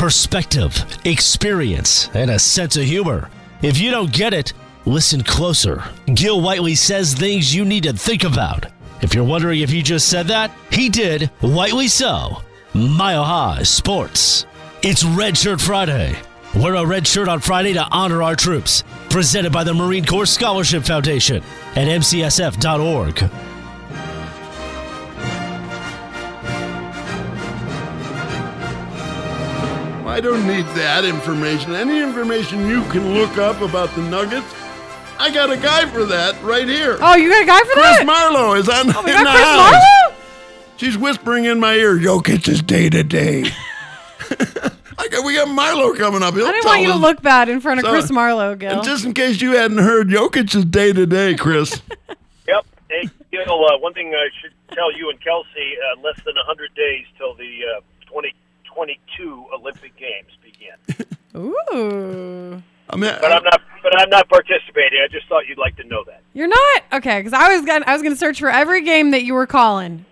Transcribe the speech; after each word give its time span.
perspective, 0.00 0.74
experience, 1.04 2.08
and 2.14 2.30
a 2.30 2.38
sense 2.38 2.74
of 2.76 2.84
humor. 2.84 3.28
If 3.60 3.78
you 3.78 3.90
don't 3.90 4.10
get 4.10 4.32
it, 4.32 4.54
listen 4.86 5.22
closer. 5.22 5.84
Gil 6.14 6.40
Whiteley 6.40 6.74
says 6.74 7.12
things 7.12 7.54
you 7.54 7.66
need 7.66 7.82
to 7.82 7.92
think 7.92 8.24
about. 8.24 8.64
If 9.02 9.14
you're 9.14 9.24
wondering 9.24 9.60
if 9.60 9.68
he 9.68 9.82
just 9.82 10.08
said 10.08 10.26
that, 10.28 10.50
he 10.72 10.88
did, 10.88 11.26
Whiteley 11.42 11.88
so. 11.88 12.38
Mile 12.72 13.24
High 13.24 13.62
Sports. 13.62 14.46
It's 14.82 15.04
Red 15.04 15.36
Shirt 15.36 15.60
Friday. 15.60 16.16
Wear 16.54 16.74
a 16.74 16.86
red 16.86 17.06
shirt 17.06 17.28
on 17.28 17.40
Friday 17.40 17.74
to 17.74 17.86
honor 17.90 18.22
our 18.22 18.34
troops. 18.34 18.82
Presented 19.10 19.52
by 19.52 19.62
the 19.62 19.74
Marine 19.74 20.06
Corps 20.06 20.24
Scholarship 20.24 20.84
Foundation 20.84 21.42
at 21.76 21.86
mcsf.org. 21.86 23.30
I 30.06 30.20
don't 30.22 30.46
need 30.46 30.64
that 30.76 31.04
information. 31.04 31.74
Any 31.74 32.00
information 32.00 32.66
you 32.66 32.82
can 32.84 33.14
look 33.14 33.36
up 33.36 33.60
about 33.60 33.94
the 33.94 34.02
Nuggets, 34.02 34.46
I 35.18 35.30
got 35.30 35.50
a 35.50 35.56
guy 35.58 35.86
for 35.90 36.04
that 36.06 36.42
right 36.42 36.66
here. 36.66 36.96
Oh, 37.00 37.14
you 37.16 37.28
got 37.28 37.42
a 37.42 37.46
guy 37.46 37.58
for 37.60 37.64
Chris 37.66 37.84
that? 37.84 37.96
Chris 37.96 38.06
Marlowe 38.06 38.54
is 38.54 38.68
on 38.68 38.96
oh, 38.96 39.02
we 39.04 39.10
in 39.10 39.16
got 39.18 39.24
the 39.24 39.30
Chris 39.30 39.44
house. 39.44 39.72
Marlowe? 39.72 40.16
She's 40.78 40.96
whispering 40.96 41.44
in 41.44 41.60
my 41.60 41.74
ear, 41.74 41.96
Jokic 41.98 42.48
is 42.48 42.62
day 42.62 42.88
to 42.88 43.04
day. 43.04 43.44
I 45.20 45.22
got, 45.22 45.26
we 45.26 45.34
got 45.34 45.48
Marlowe 45.48 45.94
coming 45.94 46.22
up. 46.22 46.34
He'll 46.34 46.46
I 46.46 46.50
didn't 46.52 46.62
tell 46.62 46.72
want 46.72 46.82
you 46.82 46.88
to 46.88 46.94
us. 46.94 47.00
look 47.00 47.22
bad 47.22 47.48
in 47.48 47.60
front 47.60 47.80
of 47.80 47.86
So- 47.86 47.92
Chris 47.92 48.10
Marlowe, 48.10 48.54
Gil. 48.56 48.70
And 48.70 48.82
just 48.84 49.04
in 49.04 49.14
case 49.14 49.40
you 49.40 49.52
hadn't 49.52 49.78
heard, 49.78 50.08
Jokic 50.08 50.54
is 50.54 50.64
day 50.64 50.92
to 50.92 51.06
day, 51.06 51.34
Chris. 51.34 51.80
Yep. 52.48 52.66
Hey, 52.90 53.08
Gil, 53.30 53.42
uh, 53.64 53.78
one 53.78 53.94
thing 53.94 54.12
I 54.14 54.28
should 54.40 54.52
tell 54.74 54.90
you 54.96 55.08
and 55.10 55.20
Kelsey, 55.22 55.76
uh, 55.96 56.00
less 56.00 56.16
than 56.24 56.34
100 56.34 56.74
days 56.74 57.06
till 57.16 57.34
the 57.34 57.60
uh, 57.76 57.80
2022 58.06 59.46
Olympic 59.54 59.92
Games 59.96 60.30
begin. 60.42 61.06
Ooh. 61.36 62.62
I 62.92 62.96
mean, 62.96 63.14
But 63.20 63.32
I'm 63.32 63.44
not 63.44 63.60
but 63.82 63.98
I'm 63.98 64.10
not 64.10 64.28
participating. 64.28 64.98
I 65.04 65.08
just 65.08 65.28
thought 65.28 65.46
you'd 65.46 65.58
like 65.58 65.76
to 65.76 65.84
know 65.84 66.02
that. 66.04 66.22
You're 66.34 66.48
not? 66.48 66.82
Okay, 66.94 67.20
because 67.20 67.32
I 67.32 67.54
was 67.56 67.64
gonna 67.64 67.84
I 67.86 67.92
was 67.92 68.02
gonna 68.02 68.16
search 68.16 68.40
for 68.40 68.50
every 68.50 68.82
game 68.82 69.12
that 69.12 69.22
you 69.22 69.34
were 69.34 69.46
calling. 69.46 70.04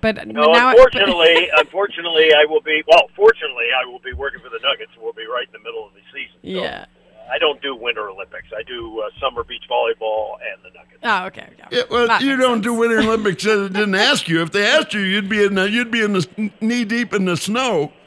But 0.00 0.26
No, 0.28 0.52
now 0.52 0.70
unfortunately, 0.70 1.48
unfortunately, 1.56 2.28
I 2.34 2.44
will 2.48 2.60
be. 2.60 2.82
Well, 2.86 3.08
fortunately, 3.16 3.66
I 3.74 3.84
will 3.90 3.98
be 4.00 4.12
working 4.12 4.40
for 4.40 4.48
the 4.50 4.60
Nuggets. 4.62 4.92
and 4.94 5.02
We'll 5.02 5.12
be 5.12 5.26
right 5.26 5.46
in 5.46 5.52
the 5.52 5.58
middle 5.64 5.86
of 5.86 5.92
the 5.94 6.00
season. 6.12 6.38
So 6.42 6.62
Yeah. 6.64 6.84
I 7.30 7.36
don't 7.38 7.60
do 7.60 7.76
Winter 7.76 8.08
Olympics. 8.08 8.48
I 8.56 8.62
do 8.62 9.00
uh, 9.00 9.10
summer 9.20 9.44
beach 9.44 9.64
volleyball 9.70 10.36
and 10.40 10.62
the 10.64 10.70
Nuggets. 10.70 11.00
Oh, 11.02 11.26
okay. 11.26 11.48
okay. 11.52 11.76
Yeah, 11.76 11.82
well, 11.90 12.06
That 12.06 12.22
you 12.22 12.36
don't 12.36 12.56
sense. 12.56 12.64
do 12.64 12.74
Winter 12.74 13.00
Olympics. 13.00 13.46
uh, 13.46 13.50
It 13.66 13.72
didn't 13.74 13.96
ask 13.96 14.28
you. 14.28 14.40
If 14.40 14.52
they 14.52 14.64
asked 14.66 14.94
you, 14.94 15.00
you'd 15.00 15.28
be 15.28 15.44
in 15.44 15.54
the, 15.54 15.68
you'd 15.68 15.90
be 15.90 16.00
in 16.02 16.14
the 16.14 16.50
knee 16.60 16.84
deep 16.84 17.12
in 17.12 17.24
the 17.26 17.36
snow. 17.36 17.92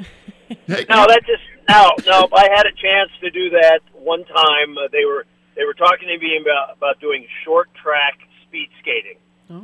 Hey, 0.68 0.86
No, 0.90 1.06
that 1.08 1.22
just 1.26 1.44
no, 1.70 1.92
no. 2.06 2.28
I 2.36 2.50
had 2.54 2.66
a 2.66 2.74
chance 2.74 3.10
to 3.22 3.30
do 3.32 3.52
that 3.52 3.80
one 3.94 4.26
time. 4.26 4.78
Uh, 4.78 4.90
they 4.92 5.06
were 5.06 5.26
they 5.56 5.64
were 5.64 5.74
talking 5.74 6.10
to 6.10 6.18
me 6.18 6.38
about 6.42 6.76
about 6.76 7.00
doing 7.00 7.26
short 7.46 7.70
track 7.82 8.20
speed 8.46 8.68
skating, 8.82 9.16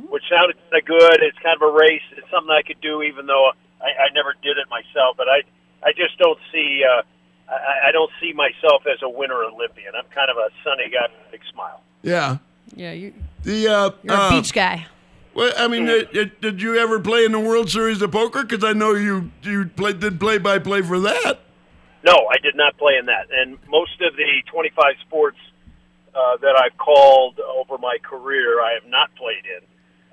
which 0.08 0.22
sounded 0.28 0.56
kind 0.70 0.82
of 0.82 0.86
good. 0.86 1.22
It's 1.22 1.38
kind 1.38 1.56
of 1.56 1.62
a 1.62 1.72
race. 1.72 2.02
It's 2.16 2.30
something 2.30 2.50
I 2.50 2.62
could 2.62 2.80
do, 2.80 3.02
even 3.02 3.26
though 3.26 3.52
I, 3.80 4.08
I 4.08 4.14
never 4.14 4.34
did 4.42 4.58
it 4.58 4.68
myself. 4.70 5.16
But 5.16 5.28
I 5.28 5.42
I 5.82 5.92
just 5.92 6.18
don't 6.18 6.38
see. 6.52 6.82
Uh, 6.84 7.02
I, 7.48 7.88
I 7.88 7.92
don't 7.92 8.10
see 8.20 8.32
myself 8.32 8.84
as 8.86 9.00
a 9.02 9.08
winter 9.08 9.42
Olympian. 9.44 9.94
I'm 9.96 10.08
kind 10.14 10.30
of 10.30 10.36
a 10.36 10.48
sunny 10.62 10.90
guy 10.90 11.08
with 11.08 11.28
a 11.28 11.30
big 11.32 11.40
smile. 11.52 11.82
yeah. 12.02 12.38
Yeah, 12.74 12.92
you 12.92 13.14
The 13.44 13.68
uh, 13.68 13.90
you're 14.02 14.14
a 14.14 14.18
uh, 14.18 14.30
beach 14.30 14.52
guy. 14.52 14.86
Well, 15.34 15.52
I 15.56 15.68
mean, 15.68 15.88
uh, 15.88 16.02
uh, 16.14 16.24
did 16.40 16.60
you 16.60 16.76
ever 16.76 17.00
play 17.00 17.24
in 17.24 17.32
the 17.32 17.38
World 17.38 17.70
Series 17.70 18.02
of 18.02 18.10
Poker? 18.12 18.42
Because 18.42 18.64
I 18.64 18.72
know 18.72 18.94
you 18.94 19.30
you 19.42 19.66
play, 19.66 19.92
did 19.92 20.18
play 20.18 20.38
by 20.38 20.58
play 20.58 20.82
for 20.82 21.00
that. 21.00 21.40
No, 22.04 22.12
I 22.12 22.38
did 22.42 22.56
not 22.56 22.76
play 22.76 22.96
in 22.98 23.06
that. 23.06 23.26
And 23.32 23.58
most 23.68 24.00
of 24.00 24.16
the 24.16 24.42
25 24.50 24.94
sports 25.06 25.38
uh, 26.14 26.36
that 26.38 26.56
I've 26.56 26.76
called 26.78 27.40
over 27.40 27.78
my 27.78 27.98
career, 28.02 28.60
I 28.60 28.74
have 28.74 28.88
not 28.88 29.14
played 29.16 29.44
in. 29.44 29.64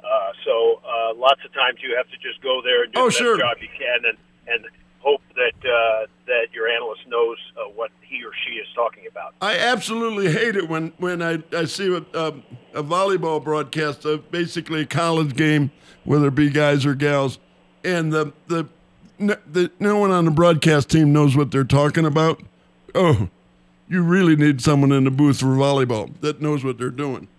Uh, 0.06 0.32
so 0.46 0.82
uh, 0.86 1.14
lots 1.16 1.42
of 1.46 1.52
times 1.54 1.80
you 1.82 1.96
have 1.98 2.06
to 2.12 2.18
just 2.18 2.42
go 2.44 2.62
there 2.64 2.84
and 2.84 2.94
do 2.94 3.00
Oh, 3.02 3.06
the 3.06 3.12
sure. 3.12 3.38
best 3.38 3.48
job 3.50 3.58
you 3.62 3.70
can, 3.78 4.06
and 4.10 4.18
and 4.48 4.66
hope 5.00 5.22
that 5.36 5.68
uh, 5.70 6.06
that 6.28 6.48
your 6.54 6.68
analyst 6.68 7.02
knows 7.08 7.38
uh, 7.58 7.64
what 7.76 7.92
he 8.02 8.24
or 8.24 8.32
she 8.46 8.54
is 8.56 8.68
talking 8.76 9.04
about. 9.10 9.34
I 9.42 9.58
absolutely 9.58 10.32
hate 10.32 10.56
it 10.56 10.70
when 10.70 10.94
when 10.98 11.22
I 11.22 11.42
I 11.56 11.66
see 11.66 11.88
a, 11.94 11.98
a, 12.18 12.34
a 12.76 12.84
volleyball 12.84 13.44
broadcast, 13.44 14.06
uh, 14.06 14.18
basically 14.32 14.82
a 14.82 14.86
college 14.86 15.36
game, 15.36 15.72
whether 16.04 16.28
it 16.28 16.36
be 16.36 16.50
guys 16.50 16.86
or 16.86 16.94
gals, 16.96 17.40
and 17.84 18.12
the 18.14 18.32
the. 18.48 18.68
No, 19.18 19.38
the, 19.50 19.72
no 19.80 19.98
one 19.98 20.12
on 20.12 20.26
the 20.26 20.32
broadcast 20.32 20.90
team 20.90 21.14
knows 21.14 21.38
what 21.38 21.50
they're 21.50 21.64
talking 21.64 22.06
about. 22.06 22.44
Oh, 22.94 23.30
you 23.88 24.02
really 24.04 24.36
need 24.36 24.60
someone 24.60 24.92
in 24.92 25.06
the 25.06 25.10
booth 25.10 25.40
for 25.40 25.46
volleyball 25.46 26.12
that 26.20 26.42
knows 26.42 26.66
what 26.66 26.78
they're 26.78 26.90
doing. 26.90 27.30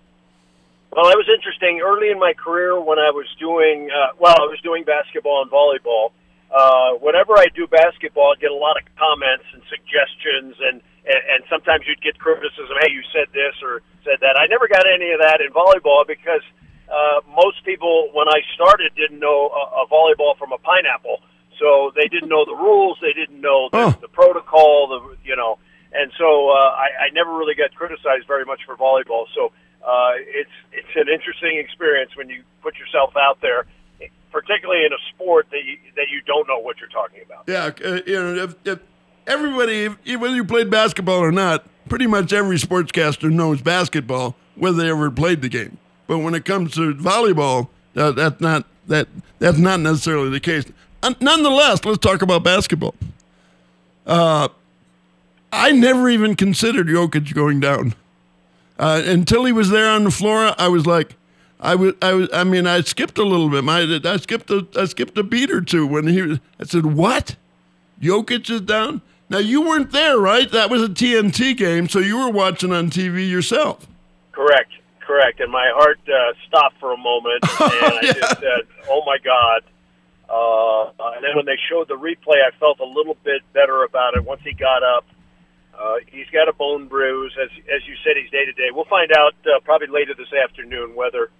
Well, 0.97 1.13
it 1.13 1.19
was 1.21 1.29
interesting. 1.29 1.85
Early 1.85 2.09
in 2.09 2.19
my 2.19 2.33
career, 2.33 2.81
when 2.81 2.97
I 2.99 3.13
was 3.13 3.29
doing 3.39 3.91
uh, 3.93 4.17
well, 4.19 4.33
I 4.33 4.49
was 4.49 4.57
doing 4.65 4.85
basketball 4.85 5.43
and 5.45 5.51
volleyball. 5.53 6.17
Uh, 6.49 6.97
whenever 7.05 7.37
I 7.37 7.53
do 7.53 7.67
basketball, 7.69 8.33
I 8.33 8.41
get 8.41 8.51
a 8.51 8.57
lot 8.57 8.81
of 8.81 8.89
comments 8.97 9.45
and 9.53 9.61
suggestions, 9.69 10.57
and, 10.57 10.81
and 11.05 11.21
and 11.37 11.41
sometimes 11.53 11.85
you'd 11.85 12.01
get 12.01 12.17
criticism. 12.19 12.73
Hey, 12.81 12.97
you 12.97 13.05
said 13.13 13.29
this 13.37 13.53
or 13.61 13.83
said 14.09 14.25
that. 14.25 14.41
I 14.41 14.49
never 14.49 14.69
got 14.73 14.89
any 14.89 15.13
of 15.13 15.21
that 15.21 15.45
in 15.45 15.53
volleyball 15.53 16.09
because 16.09 16.41
uh, 16.89 17.21
most 17.29 17.61
people, 17.69 18.09
when 18.17 18.29
I 18.33 18.41
started, 18.57 18.97
didn't 18.97 19.21
know 19.21 19.53
a, 19.53 19.85
a 19.85 19.87
volleyball 19.93 20.33
from 20.41 20.53
a 20.57 20.59
pineapple. 20.65 21.21
So 21.61 21.93
they 21.97 22.09
didn't 22.09 22.29
know 22.29 22.45
the 22.49 22.57
rules. 22.57 22.97
They 23.05 23.13
didn't 23.13 23.41
know 23.41 23.69
the, 23.73 23.79
Oh. 23.79 23.91
the 24.01 24.09
protocol. 24.09 24.89
The 24.89 25.01
you 25.29 25.37
know, 25.37 25.59
and 25.93 26.09
so 26.17 26.49
uh, 26.57 26.73
I, 26.73 27.05
I 27.05 27.07
never 27.13 27.37
really 27.37 27.55
got 27.55 27.75
criticized 27.77 28.25
very 28.27 28.45
much 28.49 28.61
for 28.65 28.77
volleyball. 28.81 29.25
So 29.37 29.53
uh, 29.87 30.13
it's 30.17 30.51
it's 30.73 30.97
an 30.97 31.09
interesting 31.09 31.59
experience 31.59 32.11
when 32.17 32.29
you 32.29 32.43
put 32.61 32.75
yourself 32.77 33.15
out 33.17 33.39
there, 33.41 33.67
particularly 34.33 34.85
in 34.85 34.93
a 34.93 35.15
sport 35.15 35.47
that 35.53 35.65
you, 35.65 35.79
that 35.95 36.07
you 36.11 36.21
don't 36.27 36.49
know 36.49 36.59
what 36.59 36.79
you're 36.81 36.89
talking 36.89 37.21
about. 37.25 37.45
Yeah, 37.47 37.71
uh, 37.89 38.01
you 38.05 38.15
know, 38.15 38.35
if, 38.43 38.57
if 38.65 38.81
everybody, 39.29 39.87
whether 40.17 40.35
you 40.35 40.45
played 40.45 40.71
basketball 40.71 41.21
or 41.21 41.31
not, 41.31 41.67
pretty 41.89 42.09
much 42.09 42.33
every 42.33 42.57
sportscaster 42.57 43.31
knows 43.31 43.63
basketball, 43.63 44.35
whether 44.57 44.79
they 44.83 44.91
ever 44.91 45.09
played 45.09 45.41
the 45.41 45.49
game. 45.49 45.79
But 46.09 46.19
when 46.19 46.35
it 46.35 46.45
comes 46.45 46.75
to 46.75 46.93
volleyball, 46.95 47.69
uh, 47.95 48.11
that's 48.11 48.41
not 48.41 48.67
that 48.89 49.07
that's 49.39 49.59
not 49.59 49.79
necessarily 49.79 50.31
the 50.31 50.41
case. 50.41 50.65
Nonetheless, 51.21 51.85
let's 51.85 51.99
talk 51.99 52.23
about 52.23 52.43
basketball. 52.43 52.97
Uh, 54.05 54.49
I 55.53 55.71
never 55.71 56.09
even 56.09 56.35
considered 56.35 56.89
Jokic 56.89 57.33
going 57.33 57.61
down 57.61 57.95
uh, 58.79 59.03
until 59.05 59.45
he 59.45 59.53
was 59.53 59.71
there 59.71 59.91
on 59.91 60.05
the 60.05 60.11
floor. 60.11 60.55
I 60.59 60.69
was 60.69 60.87
like, 60.87 61.15
I 61.61 61.75
was, 61.75 61.95
I 62.03 62.13
was, 62.13 62.29
I 62.33 62.45
mean, 62.45 62.67
I 62.67 62.81
skipped 62.83 63.19
a 63.19 63.25
little 63.25 63.49
bit. 63.49 63.65
My, 63.65 63.81
I 64.05 64.17
skipped 64.19 64.51
a, 64.51 64.67
I 64.77 64.85
skipped 64.85 65.17
a 65.19 65.23
beat 65.23 65.51
or 65.51 65.61
two 65.61 65.87
when 65.87 66.07
he. 66.07 66.23
was- 66.23 66.39
I 66.61 66.65
said, 66.65 66.87
"What? 66.87 67.37
Jokic 68.01 68.51
is 68.51 68.61
down." 68.61 69.01
Now 69.29 69.39
you 69.39 69.63
weren't 69.63 69.91
there, 69.91 70.19
right? 70.19 70.51
That 70.53 70.71
was 70.71 70.83
a 70.83 70.89
TNT 70.89 71.57
game, 71.57 71.89
so 71.89 71.99
you 71.99 72.19
were 72.19 72.31
watching 72.31 72.73
on 72.73 72.91
TV 72.91 73.29
yourself. 73.29 73.87
Correct, 74.33 74.71
correct. 75.01 75.41
And 75.41 75.51
my 75.51 75.69
heart 75.75 75.99
uh, 76.07 76.33
stopped 76.47 76.79
for 76.79 76.93
a 76.93 76.97
moment, 76.97 77.43
and 77.61 77.73
I 77.73 78.01
yeah. 78.03 78.13
just 78.13 78.39
said, 78.39 78.61
"Oh 78.89 79.03
my 79.07 79.17
God!" 79.19 79.63
Uh, 80.29 81.13
and 81.17 81.25
then 81.25 81.37
when 81.37 81.47
they 81.47 81.57
showed 81.71 81.89
the 81.89 81.95
replay, 81.97 82.37
I 82.47 82.51
felt 82.59 82.81
a 82.81 82.85
little 82.85 83.17
bit 83.25 83.43
better 83.53 83.83
about 83.85 84.15
it. 84.17 84.25
Once 84.25 84.43
he 84.45 84.53
got 84.53 84.83
up, 84.83 85.05
uh, 85.77 85.97
he's 86.09 86.29
got 86.33 86.49
a 86.49 86.53
bone 86.53 86.89
bruise, 86.89 87.37
as 87.41 87.51
as 87.69 87.87
you 87.87 87.95
said, 88.05 88.17
he's 88.17 88.31
day 88.31 88.45
to 88.45 88.53
day. 88.53 88.73
We'll 88.73 88.89
find 88.89 89.13
out 89.13 89.35
uh, 89.45 89.61
probably 89.65 89.89
later 89.89 90.15
this 90.15 90.33
afternoon 90.33 90.95
whether. 90.95 91.31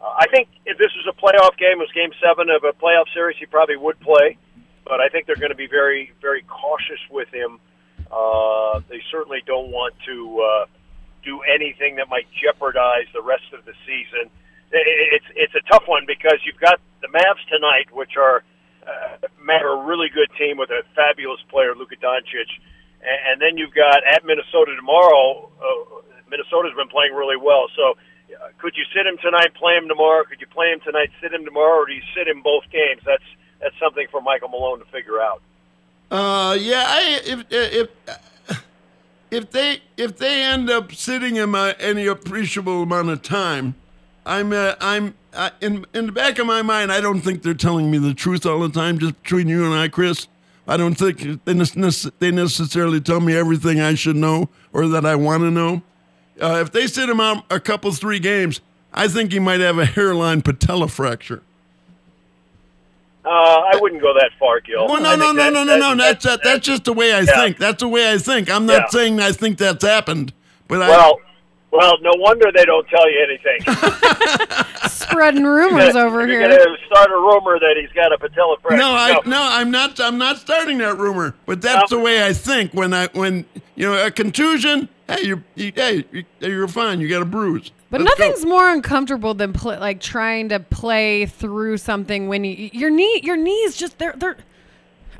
Uh, 0.00 0.14
I 0.18 0.26
think 0.34 0.48
if 0.66 0.78
this 0.78 0.90
was 0.98 1.06
a 1.06 1.14
playoff 1.14 1.58
game, 1.58 1.78
it 1.78 1.86
was 1.86 1.92
Game 1.94 2.10
Seven 2.22 2.50
of 2.50 2.64
a 2.64 2.72
playoff 2.74 3.06
series, 3.14 3.36
he 3.38 3.46
probably 3.46 3.76
would 3.76 3.98
play. 4.00 4.38
But 4.84 5.00
I 5.00 5.08
think 5.08 5.26
they're 5.26 5.38
going 5.38 5.54
to 5.54 5.58
be 5.58 5.70
very, 5.70 6.12
very 6.20 6.42
cautious 6.42 6.98
with 7.10 7.28
him. 7.28 7.60
Uh, 8.10 8.82
they 8.90 9.00
certainly 9.10 9.42
don't 9.46 9.70
want 9.70 9.94
to 10.06 10.16
uh, 10.42 10.66
do 11.24 11.40
anything 11.46 11.96
that 11.96 12.08
might 12.08 12.26
jeopardize 12.34 13.06
the 13.14 13.22
rest 13.22 13.46
of 13.54 13.64
the 13.64 13.72
season. 13.86 14.30
It's 14.72 15.28
it's 15.36 15.54
a 15.54 15.62
tough 15.70 15.84
one 15.86 16.04
because 16.06 16.40
you've 16.44 16.60
got 16.60 16.80
the 17.00 17.08
Mavs 17.08 17.44
tonight, 17.50 17.92
which 17.92 18.16
are 18.16 18.42
uh, 18.82 19.28
Mavs 19.38 19.62
are 19.62 19.82
a 19.82 19.86
really 19.86 20.08
good 20.08 20.28
team 20.38 20.56
with 20.56 20.70
a 20.70 20.82
fabulous 20.96 21.40
player, 21.50 21.74
Luka 21.76 21.96
Doncic, 21.96 22.48
and, 23.02 23.40
then 23.40 23.56
you've 23.58 23.74
got 23.74 24.02
at 24.06 24.24
Minnesota 24.24 24.74
tomorrow. 24.76 25.50
Uh, 25.60 26.00
Minnesota's 26.30 26.72
been 26.76 26.88
playing 26.88 27.12
really 27.14 27.36
well, 27.36 27.66
so. 27.76 27.92
uh, 27.92 28.48
Could 28.58 28.74
you 28.76 28.84
sit 28.94 29.06
him 29.06 29.18
tonight, 29.20 29.54
play 29.54 29.74
him 29.76 29.88
tomorrow? 29.88 30.24
Could 30.24 30.40
you 30.40 30.46
play 30.46 30.72
him 30.72 30.80
tonight, 30.80 31.10
sit 31.20 31.32
him 31.32 31.44
tomorrow, 31.44 31.82
or 31.82 31.86
do 31.86 31.92
you 31.92 32.02
sit 32.16 32.26
him 32.28 32.42
both 32.42 32.64
games? 32.72 33.02
That's 33.04 33.22
that's 33.60 33.74
something 33.78 34.06
for 34.10 34.20
Michael 34.20 34.48
Malone 34.48 34.78
to 34.80 34.84
figure 34.86 35.20
out. 35.20 35.42
Uh, 36.10 36.54
yeah, 36.58 36.84
I, 36.86 37.20
if 37.24 37.44
if 37.50 37.88
if 39.30 39.50
they 39.50 39.80
if 39.96 40.16
they 40.18 40.42
end 40.42 40.68
up 40.70 40.92
sitting 40.92 41.34
him 41.36 41.54
uh, 41.54 41.72
any 41.78 42.06
appreciable 42.06 42.82
amount 42.82 43.08
of 43.10 43.22
time, 43.22 43.74
I'm 44.26 44.52
uh, 44.52 44.74
I'm 44.80 45.14
uh, 45.32 45.50
in 45.60 45.86
in 45.94 46.06
the 46.06 46.12
back 46.12 46.38
of 46.38 46.46
my 46.46 46.62
mind. 46.62 46.92
I 46.92 47.00
don't 47.00 47.20
think 47.20 47.42
they're 47.42 47.54
telling 47.54 47.90
me 47.90 47.98
the 47.98 48.14
truth 48.14 48.44
all 48.46 48.60
the 48.60 48.68
time. 48.68 48.98
Just 48.98 49.22
between 49.22 49.48
you 49.48 49.64
and 49.64 49.74
I, 49.74 49.88
Chris, 49.88 50.28
I 50.66 50.76
don't 50.76 50.94
think 50.94 51.18
they, 51.44 51.54
nece- 51.54 52.12
they 52.18 52.30
necessarily 52.30 53.00
tell 53.00 53.20
me 53.20 53.34
everything 53.36 53.80
I 53.80 53.94
should 53.94 54.16
know 54.16 54.48
or 54.72 54.86
that 54.88 55.04
I 55.04 55.16
want 55.16 55.42
to 55.42 55.50
know. 55.50 55.82
Uh, 56.40 56.60
if 56.64 56.72
they 56.72 56.86
sit 56.86 57.08
him 57.08 57.20
out 57.20 57.44
a 57.50 57.58
couple 57.60 57.90
three 57.92 58.18
games, 58.20 58.60
I 58.92 59.08
think 59.08 59.32
he 59.32 59.38
might 59.38 59.60
have 59.60 59.78
a 59.78 59.84
hairline 59.84 60.42
patella 60.42 60.88
fracture. 60.88 61.42
Uh, 63.24 63.28
I 63.28 63.78
wouldn't 63.80 64.02
go 64.02 64.12
that 64.14 64.30
far, 64.38 64.60
Gil. 64.60 64.86
Well, 64.88 65.00
no, 65.00 65.14
no, 65.14 65.30
no, 65.32 65.44
that- 65.44 65.52
no, 65.52 65.64
no, 65.64 65.76
no. 65.76 65.88
that- 65.90 65.96
That's 65.98 66.24
that- 66.24 66.42
that, 66.42 66.44
that's 66.44 66.66
just 66.66 66.84
the 66.84 66.92
way 66.92 67.12
I 67.12 67.20
Yeah. 67.20 67.36
think. 67.36 67.58
That's 67.58 67.80
the 67.80 67.88
way 67.88 68.12
I 68.12 68.18
think. 68.18 68.50
I'm 68.50 68.66
not 68.66 68.74
Yeah. 68.82 68.86
saying 68.88 69.20
I 69.20 69.32
think 69.32 69.58
that's 69.58 69.84
happened, 69.84 70.32
but 70.68 70.82
I. 70.82 71.12
Well, 71.72 71.80
well, 71.80 71.96
no 72.02 72.10
wonder 72.16 72.52
they 72.54 72.64
don't 72.64 72.86
tell 72.88 73.10
you 73.10 73.26
anything. 73.26 73.62
Spreading 74.88 75.44
rumors 75.44 75.94
over 75.96 76.26
You're 76.26 76.40
here. 76.40 76.58
gonna 76.64 76.76
start 76.86 77.10
a 77.10 77.14
rumor 77.14 77.58
that 77.58 77.76
he's 77.80 77.90
got 77.92 78.12
a 78.12 78.18
patella 78.18 78.56
fracture. 78.60 78.76
No, 78.78 78.92
I 78.94 79.18
no, 79.26 79.40
I'm 79.42 79.70
not. 79.70 79.98
I'm 80.00 80.18
not 80.18 80.38
starting 80.38 80.78
that 80.78 80.98
rumor. 80.98 81.34
But 81.46 81.60
that's 81.62 81.90
No. 81.90 81.98
the 81.98 82.04
way 82.04 82.24
I 82.26 82.32
think 82.32 82.72
when 82.72 82.92
I 82.94 83.08
when 83.08 83.44
you 83.74 83.86
know 83.90 84.06
a 84.06 84.10
contusion. 84.10 84.88
Hey, 85.08 85.26
you, 85.26 85.42
you 85.56 85.72
hey, 85.74 86.04
you, 86.12 86.24
you're 86.40 86.68
fine. 86.68 87.00
You 87.00 87.08
got 87.08 87.22
a 87.22 87.26
bruise. 87.26 87.72
But 87.90 88.00
Let's 88.02 88.14
go. 88.18 88.24
nothing's 88.26 88.46
more 88.46 88.70
uncomfortable 88.70 89.34
than 89.34 89.52
pl- 89.52 89.78
like 89.78 90.00
trying 90.00 90.48
to 90.50 90.60
play 90.60 91.26
through 91.26 91.76
something 91.78 92.28
when 92.28 92.44
you, 92.44 92.70
your 92.72 92.88
knee 92.90 93.20
your 93.22 93.36
knees 93.36 93.76
just 93.76 93.98
they're 93.98 94.14
they're. 94.16 94.36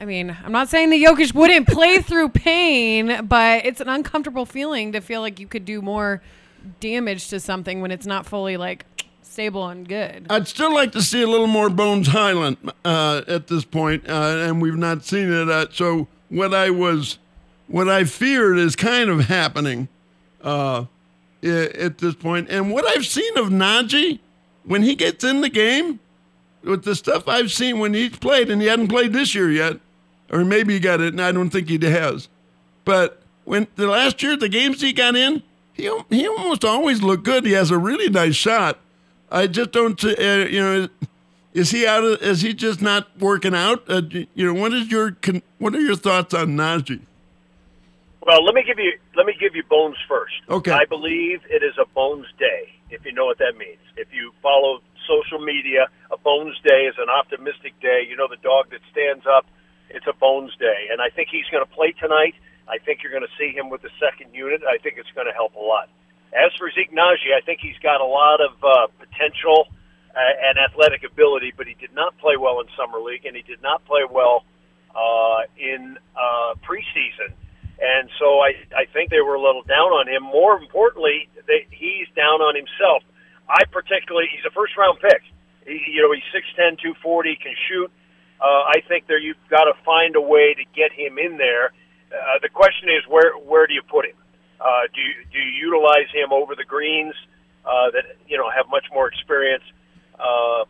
I 0.01 0.05
mean, 0.05 0.37
I'm 0.45 0.53
not 0.53 0.69
saying 0.69 0.91
the 0.91 1.03
Jokic 1.03 1.33
wouldn't 1.35 1.69
play 1.69 2.01
through 2.01 2.31
pain, 2.31 3.25
but 3.27 3.65
it's 3.65 3.81
an 3.81 3.89
uncomfortable 3.89 4.47
feeling 4.47 4.93
to 4.93 5.01
feel 5.01 5.21
like 5.21 5.39
you 5.39 5.47
could 5.47 5.65
do 5.65 5.81
more 5.83 6.21
damage 6.81 7.29
to 7.29 7.41
something 7.41 7.81
when 7.81 7.91
it's 7.91 8.07
not 8.07 8.27
fully 8.27 8.57
like 8.57 8.87
stable 9.23 9.69
and 9.69 9.89
good. 9.89 10.27
I'd 10.29 10.47
still 10.47 10.73
like 10.73 10.93
to 10.93 11.03
see 11.03 11.23
a 11.23 11.27
little 11.27 11.47
more 11.47 11.71
Bones 11.71 12.09
Hyland 12.09 12.59
uh, 12.85 13.23
at 13.27 13.47
this 13.47 13.65
point, 13.65 14.09
uh, 14.09 14.45
and 14.47 14.61
we've 14.61 14.77
not 14.77 15.05
seen 15.05 15.33
it. 15.33 15.49
Uh, 15.49 15.67
so 15.71 16.09
what 16.29 16.53
I 16.55 16.71
was, 16.71 17.19
what 17.67 17.89
I 17.89 18.05
feared 18.05 18.59
is 18.59 18.77
kind 18.77 19.09
of 19.09 19.21
happening 19.21 19.89
uh, 20.43 20.85
at 21.43 21.99
this 21.99 22.15
point. 22.15 22.49
And 22.51 22.71
what 22.71 22.87
I've 22.87 23.07
seen 23.07 23.39
of 23.39 23.49
Nnaji, 23.49 24.21
when 24.65 24.83
he 24.83 24.95
gets 24.95 25.25
in 25.25 25.41
the 25.41 25.49
game, 25.49 26.01
with 26.63 26.85
the 26.85 26.95
stuff 26.95 27.27
I've 27.27 27.51
seen 27.51 27.79
when 27.79 27.95
he's 27.95 28.17
played, 28.19 28.51
and 28.51 28.63
he 28.63 28.69
hadn't 28.69 28.89
played 28.89 29.13
this 29.13 29.35
year 29.35 29.51
yet, 29.51 29.81
or 30.31 30.45
maybe 30.45 30.75
he 30.75 30.81
got 30.81 31.01
it, 31.01 31.09
and 31.09 31.21
I 31.21 31.33
don't 31.33 31.51
think 31.51 31.69
he 31.69 31.79
has. 31.79 32.29
But 32.85 33.23
when 33.45 33.67
the 33.77 33.87
last 33.87 34.23
year, 34.23 34.37
the 34.37 34.49
games 34.49 34.81
he 34.81 34.93
got 34.93 35.17
in, 35.17 35.43
he 35.75 35.91
he 36.11 36.27
almost 36.27 36.65
always 36.65 37.03
looked 37.03 37.25
good. 37.25 37.45
He 37.45 37.53
has 37.53 37.71
a 37.71 37.79
really 37.79 38.09
nice 38.09 38.37
shot. 38.37 38.79
I 39.31 39.47
just 39.47 39.73
don't, 39.73 40.03
uh, 40.05 40.11
you 40.51 40.61
know, 40.61 40.89
is 41.55 41.71
he 41.71 41.87
out 41.87 42.05
of? 42.05 42.23
Is 42.23 42.43
he 42.43 42.53
just 42.53 42.83
not 42.83 43.09
working 43.19 43.55
out? 43.55 43.83
Uh, 43.89 44.03
you 44.11 44.53
know, 44.53 44.55
what 44.55 44.73
is 44.73 44.91
your 44.91 45.17
what 45.59 45.75
are 45.75 45.81
your 45.81 45.97
thoughts 45.97 46.35
on 46.35 46.57
Nnaji? 46.57 47.01
Well, 48.25 48.45
let 48.45 48.55
me 48.55 48.63
give 48.65 48.79
you 48.79 48.93
let 49.17 49.27
me 49.27 49.35
give 49.39 49.57
you 49.57 49.63
bones 49.69 49.97
first. 50.09 50.35
Okay. 50.49 50.71
I 50.71 50.85
believe 50.85 51.41
it 51.51 51.63
is 51.63 51.75
a 51.81 51.87
bones 51.87 52.27
day, 52.39 52.73
if 52.91 53.05
you 53.05 53.13
know 53.13 53.27
what 53.27 53.39
that 53.39 53.57
means. 53.59 53.81
If 53.97 54.09
you 54.13 54.33
follow 54.43 54.81
social 55.09 55.45
media, 55.45 55.89
a 56.11 56.17
bones 56.17 56.57
day 56.65 56.87
is 56.87 56.95
an 56.99 57.09
optimistic 57.11 57.75
day. 57.81 58.07
You 58.09 58.17
know 58.17 58.29
the 58.29 58.41
dog 58.43 58.71
that 58.71 58.81
stands 58.91 59.25
up, 59.27 59.47
it's 59.91 60.07
a 60.07 60.13
bones 60.13 60.55
day. 60.59 60.89
And 60.91 61.01
I 61.01 61.11
think 61.11 61.29
he's 61.31 61.47
going 61.51 61.65
to 61.65 61.71
play 61.71 61.93
tonight. 61.93 62.35
I 62.69 62.79
think 62.79 63.03
you're 63.03 63.13
going 63.13 63.27
to 63.27 63.37
see 63.39 63.53
him 63.57 63.71
with 63.71 63.83
the 63.83 63.91
second 63.99 64.35
unit. 64.35 64.63
I 64.63 64.79
think 64.79 64.99
it's 64.99 65.11
going 65.15 65.27
to 65.27 65.33
help 65.33 65.55
a 65.55 65.61
lot. 65.61 65.89
As 66.33 66.51
for 66.57 66.71
Zeke 66.71 66.93
Nnaji, 66.93 67.37
I 67.37 67.45
think 67.45 67.61
he's 67.61 67.79
got 67.83 68.01
a 68.01 68.09
lot 68.09 68.41
of 68.41 68.53
uh, 68.65 68.87
potential 68.99 69.69
uh, 70.15 70.49
and 70.49 70.59
athletic 70.59 71.05
ability, 71.05 71.53
but 71.57 71.67
he 71.67 71.75
did 71.75 71.93
not 71.95 72.17
play 72.19 72.37
well 72.37 72.61
in 72.61 72.67
summer 72.77 73.01
league, 73.01 73.27
and 73.27 73.37
he 73.37 73.43
did 73.43 73.61
not 73.61 73.85
play 73.85 74.03
well 74.09 74.45
uh, 74.95 75.45
in 75.59 75.99
uh, 76.17 76.55
preseason. 76.65 77.37
And 77.83 78.09
so 78.19 78.39
I, 78.39 78.55
I 78.77 78.85
think 78.93 79.11
they 79.11 79.21
were 79.21 79.35
a 79.35 79.43
little 79.43 79.63
down 79.63 79.91
on 79.91 80.09
him. 80.09 80.23
More 80.23 80.57
importantly, 80.57 81.29
they, 81.47 81.67
he's 81.71 82.07
down 82.15 82.41
on 82.41 82.55
himself. 82.55 83.03
I 83.49 83.65
particularly, 83.71 84.29
he's 84.31 84.45
a 84.47 84.55
first 84.55 84.77
round 84.77 85.01
pick. 85.01 85.21
He, 85.67 85.83
you 85.91 86.03
know, 86.03 86.13
he's 86.15 86.25
6'10", 86.31 86.79
240, 86.79 87.37
can 87.37 87.55
shoot. 87.69 87.91
Uh, 88.41 88.71
I 88.71 88.83
think 88.87 89.07
there 89.07 89.19
you've 89.19 89.37
got 89.51 89.65
to 89.65 89.75
find 89.85 90.17
a 90.17 90.21
way 90.21 90.55
to 90.55 90.65
get 90.75 90.93
him 90.93 91.19
in 91.19 91.39
there. 91.39 91.73
Uh, 92.13 92.39
the 92.43 92.49
question 92.49 92.89
is 92.89 93.03
where 93.09 93.33
where 93.39 93.67
do 93.67 93.75
you 93.75 93.83
put 93.83 94.05
him? 94.05 94.17
Uh, 94.61 94.87
do 94.95 95.01
you, 95.01 95.15
do 95.33 95.39
you 95.39 95.67
utilize 95.67 96.07
him 96.13 96.33
over 96.33 96.55
the 96.55 96.65
greens 96.65 97.15
uh, 97.65 97.91
that 97.91 98.05
you 98.29 98.37
know 98.37 98.51
have 98.51 98.69
much 98.69 98.85
more 98.93 99.09
experience? 99.09 99.65
Uh, 100.19 100.65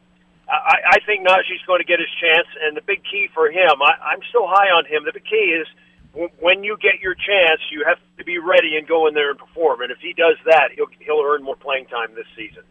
I, 0.49 0.97
I 0.97 0.99
think 1.07 1.27
Nnaji's 1.27 1.65
going 1.67 1.81
to 1.81 1.87
get 1.87 1.99
his 1.99 2.09
chance, 2.21 2.47
and 2.63 2.77
the 2.77 2.83
big 2.83 3.03
key 3.05 3.29
for 3.35 3.51
him, 3.51 3.83
I, 3.83 4.13
I'm 4.13 4.21
still 4.29 4.47
high 4.47 4.69
on 4.71 4.85
him. 4.87 5.05
The 5.05 5.13
big 5.13 5.25
key 5.25 5.57
is 5.61 5.67
w- 6.13 6.31
when 6.41 6.63
you 6.65 6.77
get 6.81 7.01
your 7.01 7.15
chance, 7.15 7.61
you 7.71 7.85
have 7.87 7.99
to 8.19 8.25
be 8.25 8.39
ready 8.39 8.77
and 8.77 8.87
go 8.87 9.07
in 9.07 9.15
there 9.15 9.31
and 9.31 9.39
perform. 9.39 9.83
And 9.83 9.91
if 9.91 9.99
he 9.99 10.13
does 10.13 10.37
that, 10.47 10.71
he'll 10.75 10.87
he'll 11.01 11.23
earn 11.25 11.43
more 11.43 11.57
playing 11.57 11.87
time 11.87 12.15
this 12.15 12.27
season. 12.37 12.63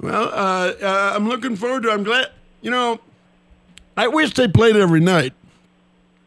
Well, 0.00 0.28
uh, 0.28 0.72
uh, 0.80 1.12
I'm 1.14 1.28
looking 1.28 1.56
forward 1.56 1.82
to. 1.84 1.90
I'm 1.90 2.04
glad. 2.04 2.30
You 2.62 2.70
know, 2.70 3.00
I 3.96 4.08
wish 4.08 4.34
they 4.34 4.48
played 4.48 4.76
every 4.76 5.00
night. 5.00 5.34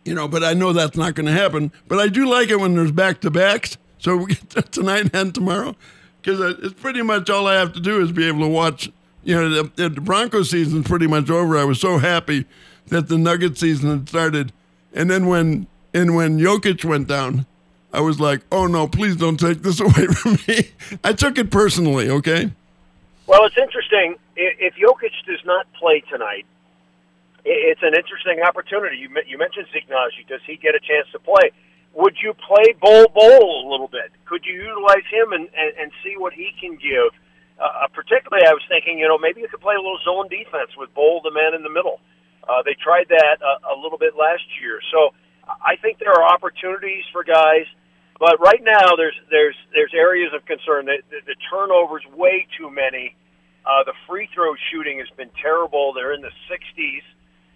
You 0.03 0.15
know, 0.15 0.27
but 0.27 0.43
I 0.43 0.53
know 0.53 0.73
that's 0.73 0.97
not 0.97 1.15
going 1.15 1.27
to 1.27 1.31
happen. 1.31 1.71
But 1.87 1.99
I 1.99 2.07
do 2.07 2.27
like 2.27 2.49
it 2.49 2.59
when 2.59 2.75
there's 2.75 2.91
back 2.91 3.21
to 3.21 3.31
backs. 3.31 3.77
So 3.99 4.17
we 4.17 4.35
get 4.35 4.49
tonight 4.71 5.11
and 5.13 5.33
tomorrow, 5.33 5.75
because 6.21 6.57
it's 6.63 6.73
pretty 6.79 7.01
much 7.01 7.29
all 7.29 7.47
I 7.47 7.55
have 7.55 7.73
to 7.73 7.79
do 7.79 8.01
is 8.01 8.11
be 8.11 8.27
able 8.27 8.41
to 8.41 8.47
watch. 8.47 8.91
You 9.23 9.35
know, 9.35 9.63
the, 9.63 9.89
the 9.89 10.01
Broncos 10.01 10.49
season's 10.49 10.87
pretty 10.87 11.05
much 11.05 11.29
over. 11.29 11.55
I 11.55 11.63
was 11.63 11.79
so 11.79 11.99
happy 11.99 12.45
that 12.87 13.07
the 13.07 13.17
Nugget 13.19 13.57
season 13.57 13.91
had 13.91 14.09
started, 14.09 14.51
and 14.93 15.09
then 15.09 15.27
when 15.27 15.67
and 15.93 16.15
when 16.15 16.39
Jokic 16.39 16.83
went 16.83 17.07
down, 17.07 17.45
I 17.93 18.01
was 18.01 18.19
like, 18.19 18.41
oh 18.51 18.65
no, 18.65 18.87
please 18.87 19.15
don't 19.15 19.39
take 19.39 19.61
this 19.61 19.79
away 19.79 20.07
from 20.07 20.37
me. 20.47 20.71
I 21.03 21.13
took 21.13 21.37
it 21.37 21.51
personally. 21.51 22.09
Okay. 22.09 22.51
Well, 23.27 23.45
it's 23.45 23.57
interesting. 23.57 24.15
If 24.35 24.73
Jokic 24.75 25.11
does 25.27 25.45
not 25.45 25.71
play 25.73 26.01
tonight, 26.09 26.45
it's 27.45 27.81
an 27.81 27.93
interesting 27.95 28.41
opportunity. 28.41 28.97
You 28.97 29.09
you 29.27 29.37
mentioned 29.37 29.67
Zeke 29.73 29.89
Nnaji. 29.89 30.27
Does 30.27 30.41
he 30.45 30.57
get 30.57 30.75
a 30.75 30.79
chance 30.79 31.07
to 31.13 31.19
play? 31.19 31.51
Would 31.93 32.15
you 32.21 32.33
play 32.33 32.73
Bol 32.79 33.07
Bol 33.09 33.67
a 33.67 33.67
little 33.69 33.89
bit? 33.89 34.11
Could 34.25 34.45
you 34.45 34.53
utilize 34.53 35.03
him 35.11 35.33
and, 35.33 35.49
and, 35.51 35.71
and 35.77 35.91
see 36.03 36.15
what 36.15 36.33
he 36.33 36.53
can 36.59 36.79
give? 36.79 37.11
Uh, 37.59 37.85
particularly, 37.93 38.47
I 38.47 38.53
was 38.53 38.63
thinking, 38.69 38.97
you 38.97 39.07
know, 39.07 39.17
maybe 39.17 39.41
you 39.41 39.47
could 39.47 39.61
play 39.61 39.75
a 39.75 39.83
little 39.83 39.99
zone 40.01 40.29
defense 40.29 40.71
with 40.77 40.93
Bol, 40.95 41.21
the 41.21 41.29
man 41.29 41.53
in 41.53 41.61
the 41.61 41.69
middle. 41.69 41.99
Uh, 42.47 42.63
they 42.65 42.73
tried 42.73 43.05
that 43.09 43.37
a, 43.37 43.73
a 43.73 43.75
little 43.77 43.99
bit 43.99 44.17
last 44.17 44.41
year, 44.57 44.81
so 44.89 45.13
I 45.45 45.75
think 45.77 45.99
there 45.99 46.13
are 46.13 46.25
opportunities 46.25 47.05
for 47.11 47.23
guys. 47.23 47.69
But 48.17 48.39
right 48.39 48.61
now, 48.61 48.95
there's 48.97 49.17
there's 49.29 49.57
there's 49.73 49.93
areas 49.93 50.31
of 50.33 50.45
concern. 50.45 50.85
The, 50.85 51.01
the, 51.09 51.33
the 51.33 51.37
turnovers 51.49 52.05
way 52.13 52.47
too 52.57 52.69
many. 52.69 53.15
Uh, 53.65 53.83
the 53.85 53.93
free 54.07 54.29
throw 54.33 54.53
shooting 54.71 54.97
has 54.97 55.09
been 55.17 55.29
terrible. 55.41 55.93
They're 55.93 56.13
in 56.13 56.21
the 56.21 56.33
60s, 56.49 57.05